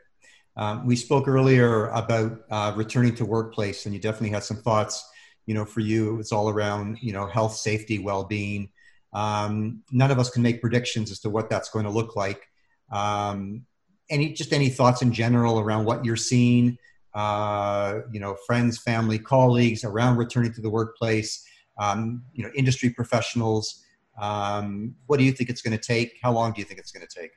Um, 0.57 0.87
we 0.87 0.97
spoke 0.97 1.27
earlier 1.27 1.87
about 1.89 2.41
uh, 2.51 2.73
returning 2.77 3.15
to 3.17 3.25
workplace, 3.25 3.87
and 3.87 3.95
you 3.95 4.01
definitely 4.01 4.31
had 4.31 4.45
some 4.45 4.59
thoughts. 4.59 5.05
You 5.47 5.55
know, 5.55 5.65
for 5.65 5.81
you, 5.81 6.15
it 6.15 6.17
was 6.17 6.33
all 6.33 6.49
around 6.49 6.99
you 7.01 7.13
know 7.13 7.27
health, 7.27 7.57
safety, 7.57 7.99
well-being. 7.99 8.71
Um, 9.13 9.83
none 9.93 10.11
of 10.11 10.19
us 10.19 10.31
can 10.31 10.43
make 10.43 10.61
predictions 10.61 11.11
as 11.11 11.21
to 11.21 11.31
what 11.31 11.49
that's 11.49 11.71
going 11.71 11.85
to 11.85 11.91
look 11.91 12.17
like. 12.17 12.43
Um, 12.91 13.67
any 14.11 14.33
just 14.33 14.53
any 14.53 14.69
thoughts 14.69 15.03
in 15.03 15.13
general 15.13 15.59
around 15.59 15.85
what 15.85 16.05
you're 16.05 16.17
seeing? 16.17 16.79
Uh, 17.15 18.01
you 18.13 18.21
know, 18.21 18.37
friends, 18.47 18.79
family, 18.79 19.19
colleagues 19.19 19.85
around 19.85 20.17
returning 20.17 20.53
to 20.53 20.61
the 20.61 20.71
workplace. 20.71 21.45
Um, 21.81 22.23
you 22.33 22.45
know, 22.45 22.51
industry 22.55 22.91
professionals. 22.91 23.85
Um, 24.21 24.95
what 25.07 25.19
do 25.19 25.25
you 25.25 25.33
think 25.33 25.51
it's 25.51 25.63
going 25.63 25.77
to 25.77 25.85
take? 25.85 26.15
How 26.23 26.33
long 26.33 26.53
do 26.53 26.61
you 26.61 26.65
think 26.65 26.79
it's 26.79 26.93
going 26.93 27.07
to 27.07 27.21
take? 27.21 27.31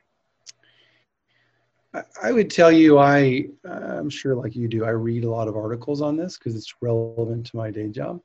I 2.22 2.32
would 2.32 2.50
tell 2.50 2.70
you, 2.70 2.98
I 2.98 3.46
I'm 3.64 4.10
sure 4.10 4.34
like 4.34 4.54
you 4.54 4.68
do, 4.68 4.84
I 4.84 4.90
read 4.90 5.24
a 5.24 5.30
lot 5.30 5.48
of 5.48 5.56
articles 5.56 6.02
on 6.02 6.16
this 6.16 6.38
because 6.38 6.54
it's 6.54 6.72
relevant 6.82 7.46
to 7.46 7.56
my 7.56 7.70
day 7.70 7.88
job. 7.88 8.20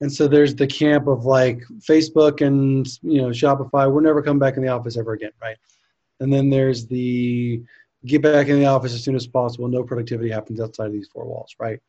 And 0.00 0.12
so 0.12 0.26
there's 0.26 0.54
the 0.54 0.66
camp 0.66 1.06
of 1.06 1.24
like 1.24 1.62
Facebook 1.88 2.44
and 2.44 2.86
you 3.02 3.22
know 3.22 3.28
Shopify. 3.28 3.90
We're 3.90 4.00
never 4.00 4.22
coming 4.22 4.40
back 4.40 4.56
in 4.56 4.62
the 4.62 4.68
office 4.68 4.96
ever 4.96 5.12
again, 5.12 5.30
right? 5.40 5.56
And 6.20 6.32
then 6.32 6.50
there's 6.50 6.86
the 6.86 7.62
get 8.06 8.22
back 8.22 8.48
in 8.48 8.58
the 8.58 8.66
office 8.66 8.94
as 8.94 9.02
soon 9.02 9.16
as 9.16 9.26
possible. 9.26 9.68
No 9.68 9.82
productivity 9.82 10.30
happens 10.30 10.60
outside 10.60 10.86
of 10.86 10.92
these 10.92 11.08
four 11.08 11.24
walls, 11.24 11.54
right? 11.58 11.80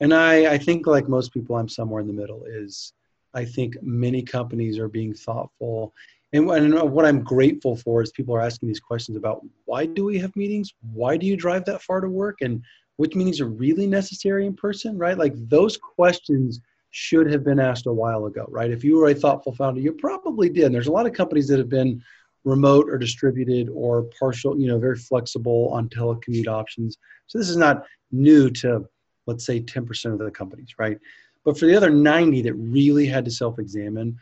And 0.00 0.12
I 0.12 0.52
I 0.54 0.58
think 0.58 0.86
like 0.86 1.08
most 1.08 1.32
people, 1.32 1.56
I'm 1.56 1.68
somewhere 1.68 2.00
in 2.00 2.06
the 2.06 2.12
middle. 2.12 2.44
Is 2.44 2.92
I 3.34 3.44
think 3.44 3.76
many 3.82 4.22
companies 4.22 4.78
are 4.78 4.88
being 4.88 5.14
thoughtful 5.14 5.92
and, 6.32 6.50
and 6.50 6.92
what 6.92 7.06
I'm 7.06 7.22
grateful 7.22 7.76
for 7.76 8.02
is 8.02 8.10
people 8.10 8.34
are 8.34 8.42
asking 8.42 8.68
these 8.68 8.80
questions 8.80 9.16
about 9.16 9.44
why 9.64 9.86
do 9.86 10.04
we 10.04 10.18
have 10.18 10.34
meetings? 10.36 10.74
Why 10.92 11.16
do 11.16 11.26
you 11.26 11.36
drive 11.36 11.64
that 11.66 11.82
far 11.82 12.00
to 12.00 12.08
work? 12.08 12.38
And 12.40 12.62
which 12.96 13.14
meetings 13.14 13.40
are 13.40 13.48
really 13.48 13.86
necessary 13.86 14.46
in 14.46 14.54
person, 14.54 14.98
right? 14.98 15.16
Like 15.16 15.34
those 15.48 15.76
questions 15.76 16.60
should 16.90 17.30
have 17.30 17.44
been 17.44 17.60
asked 17.60 17.86
a 17.86 17.92
while 17.92 18.26
ago, 18.26 18.46
right? 18.48 18.70
If 18.70 18.82
you 18.82 18.96
were 18.96 19.08
a 19.08 19.14
thoughtful 19.14 19.54
founder, 19.54 19.80
you 19.80 19.92
probably 19.92 20.48
did. 20.48 20.64
And 20.64 20.74
there's 20.74 20.86
a 20.86 20.92
lot 20.92 21.06
of 21.06 21.12
companies 21.12 21.46
that 21.48 21.58
have 21.58 21.68
been 21.68 22.02
remote 22.46 22.88
or 22.88 22.96
distributed 22.96 23.68
or 23.74 24.04
partial, 24.18 24.58
you 24.58 24.68
know, 24.68 24.78
very 24.78 24.96
flexible 24.96 25.68
on 25.72 25.88
telecommute 25.88 26.46
options. 26.46 26.96
So 27.26 27.38
this 27.38 27.50
is 27.50 27.56
not 27.56 27.84
new 28.12 28.48
to, 28.50 28.88
let's 29.26 29.44
say, 29.44 29.60
10% 29.60 30.12
of 30.12 30.18
the 30.20 30.30
companies, 30.30 30.68
right? 30.78 30.96
But 31.44 31.58
for 31.58 31.66
the 31.66 31.76
other 31.76 31.90
90 31.90 32.42
that 32.42 32.54
really 32.54 33.06
had 33.06 33.24
to 33.24 33.30
self 33.30 33.58
examine, 33.58 34.16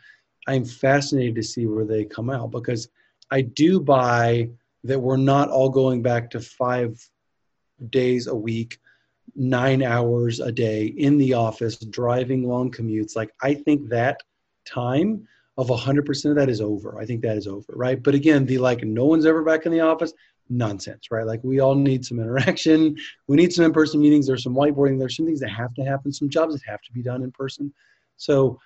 I'm 0.47 0.65
fascinated 0.65 1.35
to 1.35 1.43
see 1.43 1.67
where 1.67 1.85
they 1.85 2.03
come 2.03 2.29
out 2.29 2.51
because 2.51 2.89
I 3.31 3.41
do 3.41 3.79
buy 3.79 4.49
that 4.83 4.99
we're 4.99 5.17
not 5.17 5.49
all 5.49 5.69
going 5.69 6.01
back 6.01 6.31
to 6.31 6.39
five 6.39 6.99
days 7.89 8.27
a 8.27 8.35
week, 8.35 8.79
nine 9.35 9.83
hours 9.83 10.39
a 10.39 10.51
day 10.51 10.85
in 10.85 11.17
the 11.17 11.33
office, 11.33 11.77
driving 11.77 12.43
long 12.43 12.71
commutes. 12.71 13.15
Like, 13.15 13.31
I 13.41 13.53
think 13.53 13.89
that 13.89 14.21
time 14.65 15.27
of 15.57 15.67
100% 15.67 16.29
of 16.29 16.35
that 16.35 16.49
is 16.49 16.61
over. 16.61 16.99
I 16.99 17.05
think 17.05 17.21
that 17.21 17.37
is 17.37 17.47
over, 17.47 17.73
right? 17.75 18.01
But 18.01 18.15
again, 18.15 18.45
the 18.45 18.57
like, 18.57 18.83
no 18.83 19.05
one's 19.05 19.25
ever 19.25 19.43
back 19.43 19.65
in 19.65 19.71
the 19.71 19.79
office 19.79 20.13
nonsense, 20.49 21.09
right? 21.11 21.25
Like, 21.25 21.41
we 21.43 21.59
all 21.59 21.75
need 21.75 22.05
some 22.05 22.19
interaction. 22.19 22.97
We 23.27 23.37
need 23.37 23.53
some 23.53 23.65
in 23.65 23.73
person 23.73 23.99
meetings. 23.99 24.27
There's 24.27 24.43
some 24.43 24.53
whiteboarding. 24.53 24.99
There's 24.99 25.15
some 25.15 25.25
things 25.25 25.39
that 25.39 25.49
have 25.49 25.73
to 25.75 25.83
happen, 25.83 26.11
some 26.11 26.29
jobs 26.29 26.53
that 26.53 26.61
have 26.67 26.81
to 26.81 26.91
be 26.91 27.01
done 27.01 27.23
in 27.23 27.31
person. 27.31 27.73
So, 28.17 28.59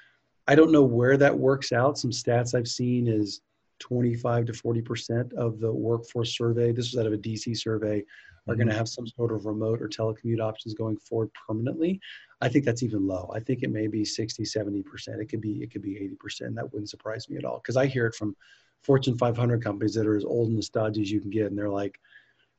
I 0.47 0.55
don't 0.55 0.71
know 0.71 0.83
where 0.83 1.15
that 1.15 1.37
works 1.37 1.71
out. 1.71 1.99
Some 1.99 2.09
stats 2.09 2.55
I've 2.55 2.67
seen 2.67 3.07
is 3.07 3.41
25 3.79 4.45
to 4.45 4.51
40% 4.51 5.33
of 5.33 5.59
the 5.59 5.71
workforce 5.71 6.35
survey, 6.35 6.71
this 6.71 6.91
was 6.91 6.99
out 6.99 7.07
of 7.07 7.13
a 7.13 7.17
DC 7.17 7.57
survey, 7.57 8.03
are 8.47 8.55
going 8.55 8.67
to 8.67 8.73
mm-hmm. 8.73 8.77
have 8.79 8.89
some 8.89 9.07
sort 9.07 9.31
of 9.31 9.45
remote 9.45 9.81
or 9.81 9.87
telecommute 9.87 10.39
options 10.39 10.73
going 10.73 10.97
forward 10.97 11.29
permanently. 11.47 11.99
I 12.41 12.49
think 12.49 12.65
that's 12.65 12.83
even 12.83 13.07
low. 13.07 13.31
I 13.33 13.39
think 13.39 13.63
it 13.63 13.71
may 13.71 13.87
be 13.87 14.05
60, 14.05 14.43
70%. 14.43 14.83
It 15.19 15.25
could 15.25 15.41
be, 15.41 15.61
it 15.61 15.71
could 15.71 15.81
be 15.81 15.95
80%. 16.23 16.55
That 16.55 16.71
wouldn't 16.71 16.89
surprise 16.89 17.29
me 17.29 17.37
at 17.37 17.45
all. 17.45 17.59
Cause 17.59 17.75
I 17.75 17.85
hear 17.85 18.05
it 18.07 18.15
from 18.15 18.35
Fortune 18.81 19.17
500 19.17 19.63
companies 19.63 19.93
that 19.95 20.07
are 20.07 20.15
as 20.15 20.23
old 20.23 20.49
and 20.49 20.57
as 20.57 20.67
stodgy 20.67 21.01
as 21.01 21.11
you 21.11 21.19
can 21.19 21.29
get. 21.29 21.47
And 21.47 21.57
they're 21.57 21.69
like, 21.69 21.99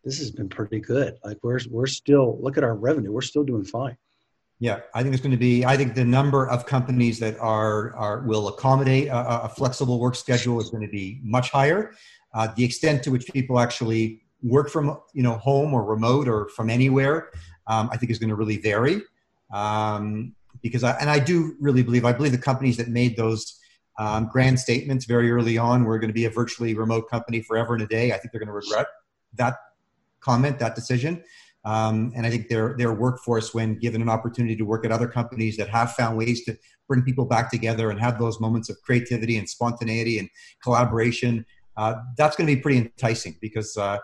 this 0.05 0.19
has 0.19 0.31
been 0.31 0.49
pretty 0.49 0.81
good. 0.81 1.19
Like 1.25 1.39
we're, 1.43 1.61
we're 1.71 1.87
still, 1.87 2.39
look 2.41 2.59
at 2.59 2.65
our 2.65 2.75
revenue. 2.75 3.13
We're 3.13 3.23
still 3.23 3.45
doing 3.45 3.65
fine. 3.65 3.97
Yeah, 4.63 4.81
I 4.93 5.03
think 5.03 5.15
it's 5.15 5.23
going 5.23 5.33
to 5.33 5.39
be. 5.39 5.65
I 5.65 5.79
think 5.79 5.95
the 5.95 6.05
number 6.05 6.47
of 6.47 6.67
companies 6.67 7.19
that 7.21 7.39
are 7.39 7.97
are 7.97 8.21
will 8.21 8.49
accommodate 8.49 9.09
a, 9.09 9.45
a 9.45 9.49
flexible 9.49 9.99
work 9.99 10.15
schedule 10.15 10.61
is 10.61 10.69
going 10.69 10.83
to 10.83 10.91
be 10.91 11.19
much 11.23 11.51
higher. 11.51 11.95
Uh, 12.35 12.49
the 12.55 12.63
extent 12.63 13.03
to 13.05 13.11
which 13.11 13.27
people 13.33 13.59
actually 13.59 14.23
work 14.43 14.69
from 14.69 15.01
you 15.15 15.23
know 15.23 15.39
home 15.39 15.73
or 15.73 15.83
remote 15.83 16.29
or 16.29 16.51
from 16.51 16.69
anywhere, 16.69 17.31
um, 17.69 17.89
I 17.91 17.97
think 17.97 18.13
is 18.13 18.19
going 18.19 18.29
to 18.29 18.37
really 18.37 18.59
vary. 18.59 19.01
Um, 19.53 20.35
because 20.63 20.85
I, 20.85 20.93
and 20.99 21.09
I 21.09 21.19
do 21.19 21.57
really 21.61 21.83
believe 21.83 22.05
I 22.05 22.13
believe 22.13 22.33
the 22.33 22.39
companies 22.39 22.77
that 22.77 22.89
made 22.89 23.17
those 23.17 23.59
um, 23.99 24.29
grand 24.31 24.59
statements 24.59 25.05
very 25.05 25.31
early 25.31 25.59
on 25.59 25.85
we're 25.85 25.99
going 25.99 26.09
to 26.09 26.15
be 26.15 26.25
a 26.25 26.31
virtually 26.31 26.75
remote 26.75 27.11
company 27.11 27.43
forever 27.43 27.75
and 27.75 27.83
a 27.83 27.87
day. 27.87 28.13
I 28.13 28.19
think 28.19 28.33
they're 28.33 28.39
going 28.39 28.49
to 28.49 28.53
regret 28.53 28.87
that 29.35 29.57
comment, 30.21 30.59
that 30.59 30.75
decision. 30.75 31.23
Um, 31.65 32.13
and 32.17 32.27
I 32.27 32.31
think 32.31 32.49
their 32.49 32.75
their 32.79 32.93
workforce, 32.93 33.53
when 33.53 33.79
given 33.79 34.01
an 34.01 34.09
opportunity 34.09 34.57
to 34.57 34.65
work 34.65 34.85
at 34.87 34.93
other 34.93 35.09
companies 35.09 35.57
that 35.59 35.69
have 35.69 35.93
found 35.93 36.17
ways 36.17 36.45
to 36.45 36.57
bring 36.89 37.03
people 37.03 37.27
back 37.27 37.51
together 37.51 37.91
and 37.91 38.01
have 38.01 38.19
those 38.19 38.41
moments 38.41 38.71
of 38.71 38.81
creativity 38.83 39.37
and 39.37 39.49
spontaneity 39.49 40.19
and 40.19 40.31
collaboration, 40.63 41.45
uh, 41.77 41.95
that's 42.17 42.37
going 42.37 42.49
to 42.49 42.57
be 42.57 42.61
pretty 42.61 42.79
enticing. 42.79 43.37
Because 43.43 43.77
uh, 43.77 43.99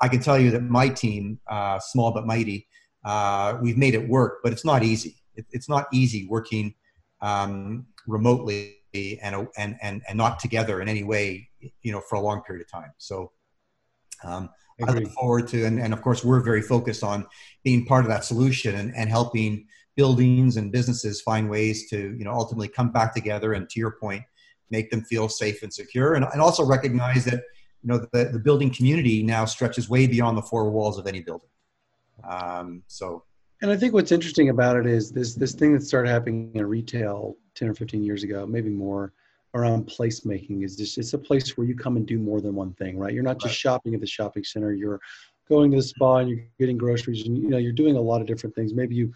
I 0.00 0.08
can 0.08 0.20
tell 0.20 0.38
you 0.38 0.50
that 0.52 0.62
my 0.62 0.88
team, 0.88 1.38
uh, 1.48 1.78
small 1.78 2.12
but 2.12 2.26
mighty, 2.26 2.66
uh, 3.04 3.58
we've 3.60 3.78
made 3.78 3.94
it 3.94 4.08
work, 4.08 4.40
but 4.42 4.52
it's 4.52 4.64
not 4.64 4.82
easy. 4.82 5.16
It, 5.34 5.46
it's 5.50 5.68
not 5.68 5.86
easy 5.92 6.26
working 6.28 6.74
um, 7.20 7.86
remotely 8.06 8.76
and, 8.94 9.48
and 9.56 9.76
and 9.80 10.02
and 10.08 10.16
not 10.18 10.38
together 10.40 10.80
in 10.82 10.88
any 10.88 11.04
way, 11.04 11.48
you 11.82 11.92
know, 11.92 12.00
for 12.00 12.16
a 12.16 12.20
long 12.20 12.42
period 12.42 12.64
of 12.64 12.70
time. 12.70 12.92
So. 12.98 13.32
Um, 14.24 14.50
I 14.88 14.92
look 14.92 15.12
forward 15.12 15.46
to, 15.48 15.64
and, 15.64 15.78
and 15.78 15.92
of 15.92 16.02
course, 16.02 16.24
we're 16.24 16.40
very 16.40 16.62
focused 16.62 17.04
on 17.04 17.26
being 17.62 17.84
part 17.86 18.04
of 18.04 18.08
that 18.08 18.24
solution 18.24 18.74
and, 18.74 18.92
and 18.96 19.08
helping 19.08 19.66
buildings 19.96 20.56
and 20.56 20.72
businesses 20.72 21.20
find 21.20 21.48
ways 21.48 21.88
to, 21.90 22.16
you 22.18 22.24
know, 22.24 22.32
ultimately 22.32 22.68
come 22.68 22.90
back 22.90 23.14
together 23.14 23.52
and 23.52 23.68
to 23.70 23.78
your 23.78 23.92
point, 23.92 24.24
make 24.70 24.90
them 24.90 25.02
feel 25.02 25.28
safe 25.28 25.62
and 25.62 25.72
secure, 25.72 26.14
and, 26.14 26.24
and 26.32 26.40
also 26.40 26.64
recognize 26.64 27.24
that, 27.26 27.44
you 27.82 27.88
know, 27.88 27.98
the, 28.12 28.30
the 28.32 28.38
building 28.38 28.72
community 28.74 29.22
now 29.22 29.44
stretches 29.44 29.88
way 29.88 30.06
beyond 30.06 30.36
the 30.36 30.42
four 30.42 30.68
walls 30.70 30.98
of 30.98 31.06
any 31.06 31.20
building. 31.20 31.50
Um, 32.28 32.82
so, 32.86 33.24
and 33.60 33.70
I 33.70 33.76
think 33.76 33.94
what's 33.94 34.12
interesting 34.12 34.48
about 34.48 34.76
it 34.76 34.86
is 34.86 35.10
this 35.10 35.34
this 35.34 35.54
thing 35.54 35.72
that 35.74 35.82
started 35.82 36.10
happening 36.10 36.52
in 36.54 36.66
retail 36.66 37.36
10 37.54 37.68
or 37.68 37.74
15 37.74 38.02
years 38.02 38.22
ago, 38.22 38.46
maybe 38.46 38.70
more, 38.70 39.12
around 39.54 39.86
placemaking 39.86 40.64
is 40.64 40.76
just 40.76 40.98
it's 40.98 41.12
a 41.12 41.18
place 41.18 41.56
where 41.56 41.66
you 41.66 41.74
come 41.74 41.96
and 41.96 42.06
do 42.06 42.18
more 42.18 42.40
than 42.40 42.54
one 42.54 42.72
thing 42.74 42.98
right? 42.98 43.12
You're 43.12 43.22
not 43.22 43.38
just 43.38 43.52
right. 43.52 43.56
shopping 43.56 43.94
at 43.94 44.00
the 44.00 44.06
shopping 44.06 44.44
center. 44.44 44.72
You're 44.72 45.00
going 45.48 45.70
to 45.70 45.76
the 45.76 45.82
spa 45.82 46.18
and 46.18 46.30
you're 46.30 46.44
getting 46.58 46.78
groceries 46.78 47.26
and 47.26 47.36
you 47.36 47.48
know 47.48 47.58
you're 47.58 47.72
doing 47.72 47.96
a 47.96 48.00
lot 48.00 48.20
of 48.20 48.26
different 48.26 48.54
things. 48.54 48.74
Maybe 48.74 48.94
you 48.94 49.12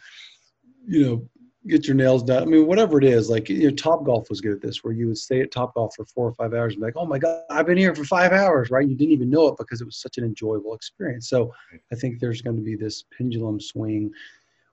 you 0.86 1.04
know 1.04 1.28
get 1.66 1.86
your 1.86 1.96
nails 1.96 2.22
done. 2.22 2.42
I 2.42 2.46
mean 2.46 2.66
whatever 2.66 2.98
it 2.98 3.04
is 3.04 3.28
like 3.28 3.48
you 3.48 3.70
know 3.70 3.74
Topgolf 3.74 4.28
was 4.28 4.40
good 4.40 4.52
at 4.52 4.60
this 4.60 4.84
where 4.84 4.92
you 4.92 5.08
would 5.08 5.18
stay 5.18 5.40
at 5.40 5.50
Topgolf 5.50 5.94
for 5.94 6.04
four 6.04 6.26
or 6.26 6.32
five 6.34 6.54
hours 6.54 6.74
and 6.74 6.80
be 6.80 6.86
like 6.86 6.96
oh 6.96 7.06
my 7.06 7.18
god 7.18 7.42
i've 7.50 7.66
been 7.66 7.78
here 7.78 7.94
for 7.94 8.04
five 8.04 8.32
hours 8.32 8.70
right? 8.70 8.88
You 8.88 8.94
didn't 8.94 9.12
even 9.12 9.30
know 9.30 9.48
it 9.48 9.56
because 9.58 9.80
it 9.80 9.84
was 9.84 9.96
such 9.96 10.18
an 10.18 10.24
enjoyable 10.24 10.74
experience. 10.74 11.28
So 11.28 11.52
i 11.92 11.94
think 11.94 12.18
there's 12.18 12.42
going 12.42 12.56
to 12.56 12.62
be 12.62 12.76
this 12.76 13.04
pendulum 13.16 13.60
swing 13.60 14.10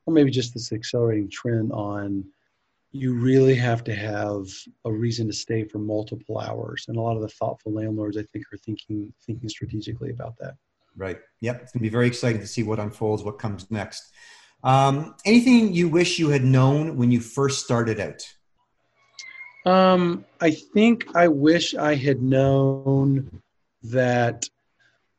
or 0.05 0.13
maybe 0.13 0.31
just 0.31 0.53
this 0.53 0.71
accelerating 0.71 1.29
trend 1.29 1.71
on 1.71 2.25
you 2.95 3.15
really 3.15 3.55
have 3.55 3.83
to 3.83 3.95
have 3.95 4.47
a 4.85 4.91
reason 4.91 5.25
to 5.25 5.33
stay 5.33 5.63
for 5.63 5.79
multiple 5.79 6.37
hours. 6.37 6.85
And 6.87 6.95
a 6.95 7.01
lot 7.01 7.15
of 7.15 7.23
the 7.23 7.27
thoughtful 7.27 7.73
landlords 7.73 8.17
i 8.17 8.23
think 8.31 8.45
are 8.53 8.57
thinking 8.57 9.11
thinking 9.25 9.49
strategically 9.49 10.11
about 10.11 10.37
that. 10.39 10.55
Right. 10.95 11.17
Yep. 11.41 11.61
It's 11.63 11.71
going 11.71 11.79
to 11.79 11.83
be 11.83 11.89
very 11.89 12.05
exciting 12.05 12.39
to 12.41 12.47
see 12.47 12.61
what 12.61 12.79
unfolds 12.79 13.23
what 13.23 13.39
comes 13.39 13.69
next 13.71 14.13
um, 14.63 15.15
anything 15.25 15.73
you 15.73 15.89
wish 15.89 16.19
you 16.19 16.29
had 16.29 16.43
known 16.43 16.97
when 16.97 17.11
you 17.11 17.19
first 17.19 17.63
started 17.63 17.99
out 17.99 18.21
um, 19.65 20.25
i 20.41 20.51
think 20.51 21.05
i 21.15 21.27
wish 21.27 21.75
i 21.75 21.95
had 21.95 22.21
known 22.21 23.41
that 23.81 24.47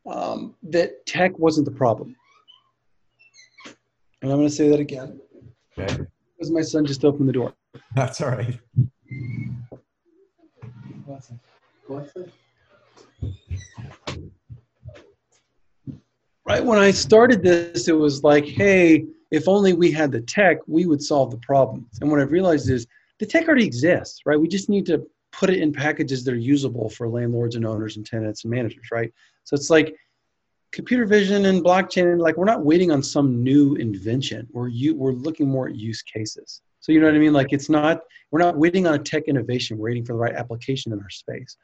um, 0.06 0.54
that 0.62 1.04
tech 1.06 1.38
wasn't 1.38 1.64
the 1.64 1.70
problem 1.72 2.14
and 4.22 4.30
i'm 4.30 4.38
going 4.38 4.48
to 4.48 4.54
say 4.54 4.68
that 4.68 4.80
again 4.80 5.20
okay. 5.78 6.04
because 6.36 6.50
my 6.50 6.62
son 6.62 6.84
just 6.84 7.04
opened 7.04 7.28
the 7.28 7.32
door 7.32 7.54
That's 7.94 8.20
all 8.20 8.28
right. 8.28 8.58
Right 16.46 16.64
when 16.64 16.78
I 16.78 16.90
started 16.90 17.42
this, 17.42 17.88
it 17.88 17.92
was 17.92 18.22
like, 18.22 18.44
hey, 18.44 19.06
if 19.34 19.48
only 19.48 19.72
we 19.72 19.90
had 19.90 20.12
the 20.12 20.20
tech, 20.20 20.58
we 20.66 20.86
would 20.86 21.02
solve 21.02 21.30
the 21.30 21.38
problem. 21.38 21.86
And 22.00 22.10
what 22.10 22.20
I've 22.20 22.30
realized 22.30 22.70
is 22.70 22.86
the 23.18 23.26
tech 23.26 23.46
already 23.46 23.66
exists, 23.66 24.20
right? 24.26 24.38
We 24.38 24.48
just 24.48 24.68
need 24.68 24.86
to 24.86 25.04
put 25.32 25.50
it 25.50 25.58
in 25.58 25.72
packages 25.72 26.24
that 26.24 26.34
are 26.34 26.36
usable 26.36 26.88
for 26.88 27.08
landlords 27.08 27.56
and 27.56 27.66
owners 27.66 27.96
and 27.96 28.06
tenants 28.06 28.44
and 28.44 28.50
managers, 28.52 28.86
right? 28.92 29.12
So 29.42 29.54
it's 29.54 29.70
like 29.70 29.96
computer 30.70 31.04
vision 31.04 31.46
and 31.46 31.64
blockchain, 31.64 32.18
like 32.18 32.36
we're 32.36 32.44
not 32.44 32.64
waiting 32.64 32.92
on 32.92 33.02
some 33.02 33.42
new 33.42 33.74
invention. 33.74 34.46
We're 34.52 34.68
you 34.68 34.94
we're 34.94 35.12
looking 35.12 35.48
more 35.48 35.68
at 35.68 35.74
use 35.74 36.02
cases. 36.02 36.60
So 36.78 36.92
you 36.92 37.00
know 37.00 37.06
what 37.06 37.16
I 37.16 37.18
mean? 37.18 37.32
Like 37.32 37.52
it's 37.52 37.68
not 37.68 38.02
we're 38.30 38.40
not 38.40 38.56
waiting 38.56 38.86
on 38.86 38.94
a 38.94 38.98
tech 38.98 39.24
innovation, 39.26 39.78
we're 39.78 39.90
waiting 39.90 40.04
for 40.04 40.12
the 40.12 40.18
right 40.18 40.34
application 40.34 40.92
in 40.92 41.00
our 41.00 41.10
space. 41.10 41.56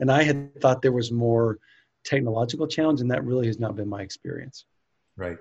And 0.00 0.10
I 0.10 0.22
had 0.22 0.58
thought 0.60 0.80
there 0.80 0.92
was 0.92 1.10
more 1.12 1.58
technological 2.04 2.66
challenge, 2.66 3.00
and 3.00 3.10
that 3.10 3.24
really 3.24 3.46
has 3.46 3.58
not 3.58 3.76
been 3.76 3.88
my 3.88 4.02
experience. 4.02 4.64
Right. 5.16 5.38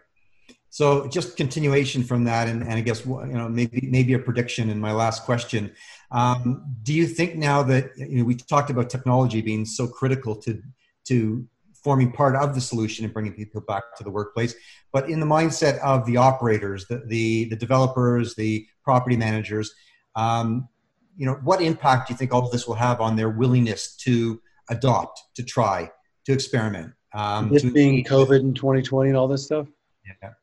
So 0.70 1.08
just 1.08 1.38
continuation 1.38 2.04
from 2.04 2.24
that, 2.26 2.48
and, 2.48 2.62
and 2.62 2.74
I 2.74 2.82
guess 2.82 3.06
you 3.06 3.26
know 3.26 3.50
maybe 3.50 3.88
maybe 3.90 4.14
a 4.14 4.20
prediction 4.20 4.70
in 4.70 4.80
my 4.80 4.92
last 4.92 5.24
question. 5.24 5.72
Um, 6.12 6.76
do 6.84 6.94
you 6.94 7.08
think 7.08 7.36
now 7.36 7.64
that 7.64 7.92
you 7.98 8.20
know 8.20 8.24
we 8.24 8.36
talked 8.36 8.70
about 8.70 8.90
technology 8.90 9.42
being 9.42 9.66
so 9.66 9.88
critical 9.88 10.36
to 10.38 10.62
to 11.06 11.48
forming 11.74 12.12
part 12.12 12.36
of 12.36 12.54
the 12.54 12.60
solution 12.60 13.06
and 13.06 13.14
bringing 13.14 13.34
people 13.34 13.62
back 13.62 13.84
to 13.98 14.04
the 14.04 14.10
workplace, 14.10 14.56
but 14.92 15.10
in 15.10 15.20
the 15.20 15.26
mindset 15.26 15.80
of 15.80 16.06
the 16.06 16.18
operators, 16.18 16.86
the 16.88 17.02
the, 17.08 17.46
the 17.46 17.56
developers, 17.56 18.36
the 18.36 18.68
property 18.84 19.16
managers, 19.16 19.74
um, 20.16 20.68
you 21.16 21.26
know, 21.26 21.40
what 21.44 21.62
impact 21.62 22.08
do 22.08 22.14
you 22.14 22.18
think 22.18 22.34
all 22.34 22.46
of 22.46 22.52
this 22.52 22.68
will 22.68 22.76
have 22.76 23.02
on 23.02 23.16
their 23.16 23.30
willingness 23.30 23.96
to 23.98 24.42
adopt, 24.70 25.22
to 25.36 25.44
try, 25.44 25.90
to 26.26 26.34
experiment? 26.34 26.94
Um, 27.14 27.50
this 27.50 27.64
to 27.64 27.72
being 27.72 28.04
COVID 28.04 28.42
in 28.42 28.54
2020 28.54 29.10
and 29.10 29.18
all 29.18 29.28
this 29.28 29.46
stuff. 29.46 29.68
Yeah. 30.06 30.34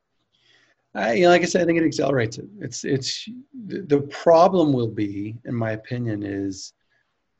I, 0.95 1.15
you 1.15 1.23
know, 1.25 1.31
like 1.31 1.43
I 1.43 1.47
said, 1.47 1.63
I 1.63 1.65
think 1.65 1.79
it 1.79 1.85
accelerates 1.85 2.39
it. 2.39 2.47
It's 2.61 2.85
it's 2.85 3.29
the 3.67 4.03
problem 4.11 4.73
will 4.73 4.89
be, 4.89 5.37
in 5.45 5.55
my 5.55 5.73
opinion, 5.73 6.23
is 6.23 6.73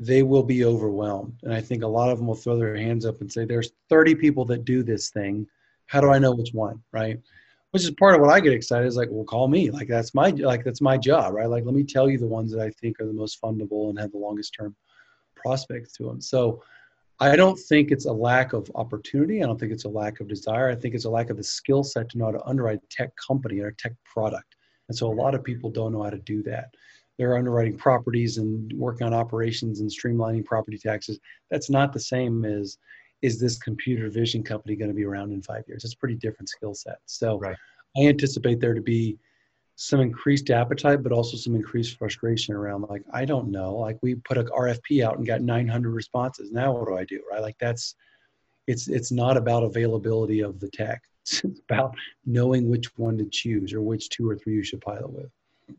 they 0.01 0.23
will 0.23 0.43
be 0.43 0.65
overwhelmed, 0.65 1.39
and 1.45 1.55
I 1.55 1.61
think 1.61 1.83
a 1.83 1.89
lot 1.89 2.11
of 2.11 2.19
them 2.19 2.27
will 2.27 2.35
throw 2.35 2.59
their 2.59 2.75
hands 2.75 3.07
up 3.07 3.21
and 3.21 3.31
say, 3.31 3.45
"There's 3.45 3.71
30 3.89 4.17
people 4.17 4.45
that 4.47 4.65
do 4.65 4.83
this 4.83 5.11
thing. 5.11 5.47
How 5.87 6.01
do 6.01 6.11
I 6.11 6.19
know 6.19 6.35
which 6.35 6.53
one?" 6.53 6.83
Right? 6.93 7.21
Which 7.71 7.85
is 7.85 7.91
part 7.93 8.15
of 8.15 8.21
what 8.21 8.31
I 8.31 8.41
get 8.41 8.53
excited 8.53 8.87
is 8.87 8.97
like, 8.97 9.09
"Well, 9.11 9.25
call 9.25 9.47
me. 9.47 9.71
Like 9.71 9.89
that's 9.89 10.15
my 10.15 10.31
like 10.31 10.65
that's 10.65 10.81
my 10.81 10.99
job, 10.99 11.35
right? 11.35 11.49
Like 11.49 11.65
let 11.65 11.75
me 11.75 11.85
tell 11.85 12.11
you 12.11 12.19
the 12.19 12.27
ones 12.27 12.51
that 12.53 12.61
I 12.61 12.71
think 12.71 13.01
are 13.01 13.07
the 13.07 13.13
most 13.13 13.41
fundable 13.41 13.91
and 13.91 13.99
have 14.01 14.11
the 14.11 14.19
longest 14.19 14.55
term 14.59 14.75
prospects 15.37 15.93
to 15.99 16.05
them." 16.05 16.21
So 16.21 16.61
I 17.33 17.37
don't 17.37 17.59
think 17.59 17.91
it's 17.91 18.05
a 18.05 18.13
lack 18.13 18.53
of 18.53 18.71
opportunity. 18.75 19.43
I 19.43 19.47
don't 19.47 19.59
think 19.59 19.73
it's 19.73 19.85
a 19.85 19.89
lack 19.89 20.21
of 20.21 20.29
desire. 20.29 20.69
I 20.71 20.75
think 20.75 20.95
it's 20.95 21.07
a 21.07 21.11
lack 21.11 21.31
of 21.31 21.37
the 21.37 21.43
skill 21.43 21.83
set 21.83 22.11
to 22.11 22.19
know 22.19 22.27
how 22.27 22.33
to 22.33 22.45
underwrite 22.45 22.81
a 22.83 22.87
tech 22.89 23.13
company 23.17 23.61
or 23.61 23.69
a 23.69 23.75
tech 23.75 23.93
product. 24.05 24.57
And 24.89 24.97
so 24.97 25.11
a 25.11 25.15
lot 25.15 25.35
of 25.35 25.43
people 25.43 25.71
don't 25.71 25.93
know 25.93 26.03
how 26.03 26.11
to 26.11 26.19
do 26.19 26.43
that. 26.43 26.75
They're 27.17 27.39
underwriting 27.39 27.79
properties 27.79 28.39
and 28.39 28.73
working 28.75 29.07
on 29.07 29.15
operations 29.15 29.81
and 29.81 29.89
streamlining 29.89 30.45
property 30.45 30.79
taxes. 30.79 31.19
That's 31.51 31.71
not 31.71 31.93
the 31.93 32.01
same 32.01 32.45
as 32.45 32.79
is 33.23 33.41
this 33.41 33.57
computer 33.57 34.11
vision 34.11 34.43
company 34.43 34.77
going 34.77 34.91
to 34.91 34.95
be 34.95 35.05
around 35.05 35.33
in 35.33 35.41
five 35.41 35.65
years? 35.67 35.85
It's 35.85 35.95
a 35.95 35.97
pretty 35.99 36.17
different 36.17 36.51
skill 36.51 36.75
set. 36.75 36.99
So 37.07 37.39
right. 37.39 37.57
I 37.97 38.01
anticipate 38.01 38.61
there 38.61 38.75
to 38.75 38.83
be 38.83 39.17
some 39.77 40.01
increased 40.01 40.51
appetite, 40.51 41.03
but 41.03 41.13
also 41.13 41.37
some 41.37 41.55
increased 41.55 41.99
frustration 41.99 42.55
around 42.55 42.83
like, 42.83 43.03
I 43.13 43.25
don't 43.25 43.51
know, 43.51 43.75
like 43.75 43.99
we 44.03 44.15
put 44.15 44.39
a 44.39 44.45
RFP 44.45 45.05
out 45.05 45.19
and 45.19 45.27
got 45.27 45.41
900 45.41 45.91
responses. 45.91 46.53
Now 46.53 46.73
what 46.73 46.87
do 46.87 46.97
I 46.97 47.05
do? 47.05 47.21
Right. 47.31 47.43
Like 47.43 47.59
that's, 47.59 47.97
it's, 48.67 48.89
it's 48.89 49.11
not 49.11 49.37
about 49.37 49.65
availability 49.65 50.41
of 50.41 50.61
the 50.61 50.69
tech. 50.71 51.03
It's 51.27 51.43
about 51.71 51.95
knowing 52.27 52.69
which 52.69 52.99
one 52.99 53.17
to 53.17 53.27
choose 53.31 53.73
or 53.73 53.81
which 53.81 54.11
two 54.11 54.29
or 54.29 54.37
three 54.37 54.57
you 54.57 54.63
should 54.63 54.83
pilot 54.83 55.11
with. 55.11 55.31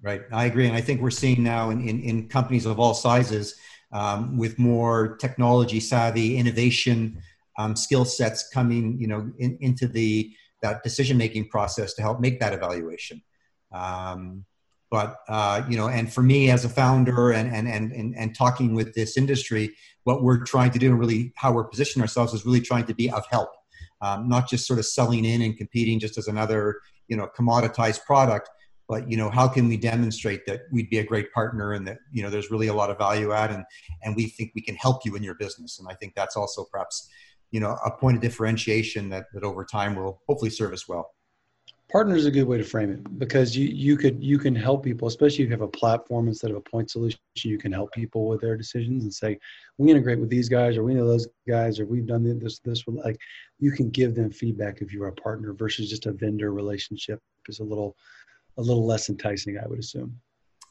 Right. 0.01 0.23
I 0.31 0.45
agree. 0.45 0.65
And 0.65 0.75
I 0.75 0.81
think 0.81 1.01
we're 1.01 1.12
seeing 1.12 1.43
now 1.43 1.69
in, 1.69 1.88
in, 1.88 2.01
in 2.01 2.27
companies 2.27 2.65
of 2.65 2.79
all 2.79 2.95
sizes 2.95 3.53
um, 3.91 4.38
with 4.38 4.58
more 4.58 5.17
technology 5.17 5.79
savvy 5.79 6.38
innovation 6.38 7.21
um, 7.60 7.75
skill 7.75 8.05
sets 8.05 8.49
coming, 8.49 8.99
you 8.99 9.05
know, 9.05 9.31
in, 9.38 9.55
into 9.62 9.88
the, 9.88 10.34
that 10.63 10.81
decision-making 10.81 11.47
process 11.49 11.93
to 11.93 12.01
help 12.01 12.19
make 12.19 12.39
that 12.39 12.53
evaluation. 12.53 13.21
Um, 13.71 14.45
but 14.91 15.17
uh, 15.28 15.63
you 15.67 15.78
know, 15.78 15.89
and 15.89 16.12
for 16.12 16.21
me 16.21 16.49
as 16.49 16.63
a 16.63 16.69
founder 16.69 17.32
and, 17.32 17.54
and 17.54 17.67
and 17.67 17.91
and 17.91 18.15
and 18.15 18.36
talking 18.36 18.75
with 18.75 18.93
this 18.93 19.17
industry, 19.17 19.75
what 20.04 20.23
we're 20.23 20.43
trying 20.43 20.71
to 20.71 20.80
do 20.80 20.91
and 20.91 20.99
really 20.99 21.34
how 21.36 21.51
we're 21.51 21.65
positioning 21.65 22.01
ourselves 22.01 22.34
is 22.34 22.45
really 22.45 22.62
trying 22.62 22.86
to 22.86 22.93
be 22.93 23.10
of 23.10 23.25
help, 23.30 23.49
um, 24.01 24.30
not 24.30 24.47
just 24.47 24.65
sort 24.65 24.80
of 24.80 24.86
selling 24.86 25.25
in 25.25 25.41
and 25.41 25.58
competing 25.58 25.99
just 25.99 26.17
as 26.17 26.28
another 26.28 26.80
you 27.08 27.17
know 27.17 27.28
commoditized 27.38 28.06
product, 28.06 28.49
but 28.88 29.10
you 29.10 29.17
know 29.17 29.30
how 29.30 29.47
can 29.47 29.67
we 29.67 29.75
demonstrate 29.75 30.45
that 30.45 30.62
we'd 30.71 30.89
be 30.89 30.99
a 30.99 31.04
great 31.04 31.32
partner 31.34 31.73
and 31.73 31.88
that 31.88 31.97
you 32.12 32.23
know 32.23 32.30
there's 32.30 32.51
really 32.51 32.67
a 32.67 32.73
lot 32.73 32.89
of 32.89 32.97
value 32.97 33.34
add 33.34 33.51
and 33.51 33.65
and 34.04 34.15
we 34.15 34.28
think 34.28 34.51
we 34.56 34.62
can 34.62 34.75
help 34.75 35.01
you 35.04 35.15
in 35.15 35.23
your 35.23 35.36
business, 35.36 35.80
and 35.80 35.88
I 35.89 35.95
think 35.95 36.13
that's 36.15 36.38
also 36.38 36.63
perhaps 36.71 37.10
you 37.51 37.60
know 37.60 37.75
a 37.86 37.91
point 37.91 38.15
of 38.15 38.21
differentiation 38.21 39.10
that 39.10 39.25
that 39.34 39.43
over 39.43 39.65
time 39.65 39.95
will 39.95 40.21
hopefully 40.28 40.51
serve 40.51 40.73
us 40.73 40.88
well 40.88 41.10
partner 41.91 42.15
is 42.15 42.26
a 42.26 42.32
good 42.32 42.45
way 42.45 42.58
to 42.58 42.63
frame 42.63 42.91
it 42.91 43.19
because 43.19 43.56
you 43.56 43.67
you 43.67 43.95
could 43.95 44.21
you 44.24 44.39
can 44.39 44.56
help 44.56 44.84
people 44.84 45.08
especially 45.08 45.43
if 45.43 45.50
you 45.50 45.52
have 45.52 45.62
a 45.62 45.67
platform 45.67 46.28
instead 46.28 46.50
of 46.50 46.58
a 46.58 46.62
point 46.62 46.89
solution 46.89 47.19
you 47.43 47.58
can 47.58 47.71
help 47.71 47.91
people 47.91 48.28
with 48.28 48.41
their 48.41 48.58
decisions 48.58 49.04
and 49.04 49.13
say 49.13 49.38
we 49.78 49.91
integrate 49.91 50.19
with 50.19 50.30
these 50.30 50.50
guys 50.50 50.78
or 50.78 50.84
we 50.84 50.93
know 50.93 51.08
those 51.08 51.28
guys 51.48 51.80
or 51.80 51.86
we've 51.86 52.08
done 52.08 52.24
this 52.39 52.60
this 52.60 52.86
with 52.86 52.95
like 52.95 53.17
you 53.60 53.71
can 53.71 53.89
give 53.89 54.15
them 54.15 54.32
feedback 54.32 54.82
if 54.82 54.91
you're 54.91 55.08
a 55.08 55.13
partner 55.13 55.54
versus 55.54 55.89
just 55.89 56.08
a 56.08 56.12
vendor 56.12 56.52
relationship 56.52 57.19
is 57.48 57.60
a 57.60 57.63
little 57.63 57.95
a 58.58 58.62
little 58.62 58.86
less 58.86 59.10
enticing 59.10 59.58
i 59.58 59.67
would 59.67 59.80
assume. 59.80 60.17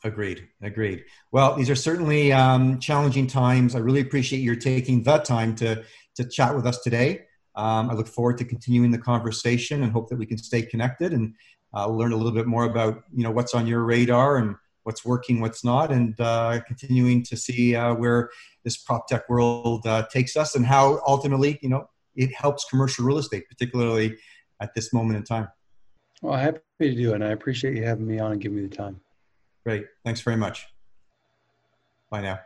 Agreed. 0.03 0.49
Agreed. 0.61 1.05
Well 1.33 1.55
these 1.55 1.71
are 1.71 1.77
certainly 1.77 2.31
um, 2.33 2.79
challenging 2.79 3.27
times. 3.27 3.75
I 3.75 3.79
really 3.79 4.01
appreciate 4.01 4.41
your 4.41 4.57
taking 4.57 5.03
the 5.03 5.19
time 5.19 5.55
to 5.57 5.85
to 6.17 6.25
chat 6.25 6.55
with 6.55 6.67
us 6.67 6.81
today 6.81 7.25
um, 7.57 7.91
I 7.91 7.95
look 7.95 8.09
forward 8.09 8.39
to 8.39 8.45
continuing 8.45 8.91
the 8.91 8.99
conversation 8.99 9.83
and 9.83 9.93
hope 9.93 10.09
that 10.09 10.17
we 10.17 10.27
can 10.27 10.39
stay 10.39 10.63
connected 10.63 11.13
and 11.13 11.35
uh, 11.75 11.89
learn 11.89 12.13
a 12.13 12.17
little 12.17 12.33
bit 12.33 12.47
more 12.47 12.65
about 12.65 13.03
you 13.13 13.23
know 13.23 13.31
what's 13.31 13.55
on 13.55 13.67
your 13.67 13.85
radar 13.85 14.37
and 14.37 14.57
what's 14.85 15.05
working, 15.05 15.41
what's 15.41 15.65
not, 15.65 15.91
and 15.91 16.19
uh, 16.21 16.61
continuing 16.67 17.23
to 17.25 17.37
see 17.37 17.75
uh, 17.75 17.95
where 17.95 18.31
this 18.65 18.77
prop 18.77 19.09
tech 19.09 19.29
world 19.29 19.87
uh, 19.87 20.07
takes 20.13 20.37
us 20.37 20.55
and 20.55 20.67
how 20.67 21.01
ultimately 21.07 21.59
you 21.63 21.69
know 21.69 21.89
it 22.15 22.33
helps 22.35 22.65
commercial 22.69 23.05
real 23.05 23.19
estate, 23.19 23.49
particularly 23.49 24.17
at 24.61 24.75
this 24.75 24.93
moment 24.93 25.17
in 25.17 25.25
time. 25.25 25.49
Well, 26.23 26.39
happy 26.39 26.61
to 26.81 26.95
do 26.95 27.13
it, 27.13 27.17
and 27.17 27.25
I 27.25 27.31
appreciate 27.31 27.77
you 27.77 27.85
having 27.85 28.07
me 28.07 28.19
on 28.19 28.33
and 28.33 28.41
giving 28.41 28.57
me 28.57 28.67
the 28.67 28.75
time. 28.75 29.01
Great, 29.65 29.87
thanks 30.05 30.21
very 30.21 30.37
much. 30.37 30.67
Bye 32.11 32.23
now. 32.23 32.39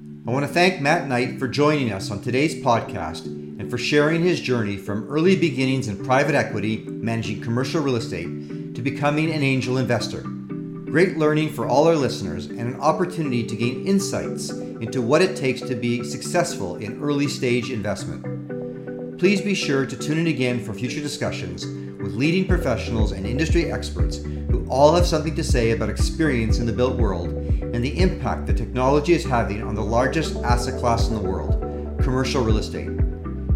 I 0.00 0.30
want 0.30 0.44
to 0.44 0.52
thank 0.52 0.80
Matt 0.80 1.06
Knight 1.06 1.38
for 1.38 1.46
joining 1.46 1.92
us 1.92 2.10
on 2.10 2.20
today's 2.20 2.56
podcast 2.56 3.26
and 3.26 3.70
for 3.70 3.78
sharing 3.78 4.24
his 4.24 4.40
journey 4.40 4.76
from 4.76 5.08
early 5.08 5.36
beginnings 5.36 5.86
in 5.86 6.04
private 6.04 6.34
equity, 6.34 6.78
managing 6.78 7.40
commercial 7.40 7.80
real 7.80 7.94
estate, 7.94 8.74
to 8.74 8.82
becoming 8.82 9.30
an 9.30 9.44
angel 9.44 9.78
investor. 9.78 10.22
Great 10.22 11.16
learning 11.16 11.52
for 11.52 11.68
all 11.68 11.86
our 11.86 11.94
listeners 11.94 12.46
and 12.46 12.62
an 12.62 12.80
opportunity 12.80 13.46
to 13.46 13.54
gain 13.54 13.86
insights 13.86 14.50
into 14.50 15.00
what 15.00 15.22
it 15.22 15.36
takes 15.36 15.60
to 15.60 15.76
be 15.76 16.02
successful 16.02 16.74
in 16.76 17.00
early 17.00 17.28
stage 17.28 17.70
investment. 17.70 19.18
Please 19.20 19.40
be 19.40 19.54
sure 19.54 19.86
to 19.86 19.96
tune 19.96 20.18
in 20.18 20.26
again 20.26 20.64
for 20.64 20.74
future 20.74 21.00
discussions 21.00 21.66
with 22.02 22.14
leading 22.14 22.48
professionals 22.48 23.12
and 23.12 23.26
industry 23.26 23.70
experts 23.70 24.16
who 24.16 24.66
all 24.68 24.92
have 24.92 25.06
something 25.06 25.36
to 25.36 25.44
say 25.44 25.70
about 25.70 25.88
experience 25.88 26.58
in 26.58 26.66
the 26.66 26.72
built 26.72 26.96
world 26.96 27.43
and 27.74 27.84
the 27.84 27.98
impact 28.00 28.46
the 28.46 28.54
technology 28.54 29.12
is 29.12 29.24
having 29.24 29.62
on 29.62 29.74
the 29.74 29.82
largest 29.82 30.36
asset 30.44 30.78
class 30.78 31.08
in 31.08 31.14
the 31.14 31.20
world 31.20 31.60
commercial 32.00 32.44
real 32.44 32.58
estate. 32.58 32.88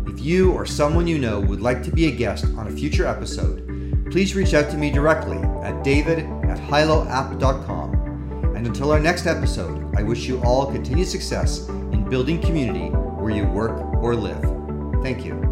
If 0.07 0.21
you 0.21 0.53
or 0.53 0.67
someone 0.67 1.07
you 1.07 1.19
know 1.19 1.39
would 1.39 1.61
like 1.61 1.83
to 1.85 1.93
be 1.93 2.09
a 2.09 2.11
guest 2.11 2.47
on 2.57 2.67
a 2.67 2.71
future 2.71 3.07
episode, 3.07 3.65
please 4.11 4.35
reach 4.35 4.55
out 4.55 4.71
to 4.71 4.77
me 4.77 4.91
directly 4.91 5.39
at 5.63 5.85
david 5.85 6.21
at 6.49 6.59
hiloapp.com. 6.59 7.95
And 8.57 8.67
until 8.67 8.91
our 8.91 8.99
next 8.99 9.27
episode, 9.27 9.95
I 9.97 10.03
wish 10.03 10.27
you 10.27 10.43
all 10.43 10.73
continued 10.73 11.07
success 11.07 11.69
in 11.69 12.09
building 12.09 12.41
community 12.41 12.89
where 12.89 13.31
you 13.31 13.47
work 13.47 13.79
or 14.03 14.17
live. 14.17 14.43
Thank 15.03 15.25
you. 15.25 15.48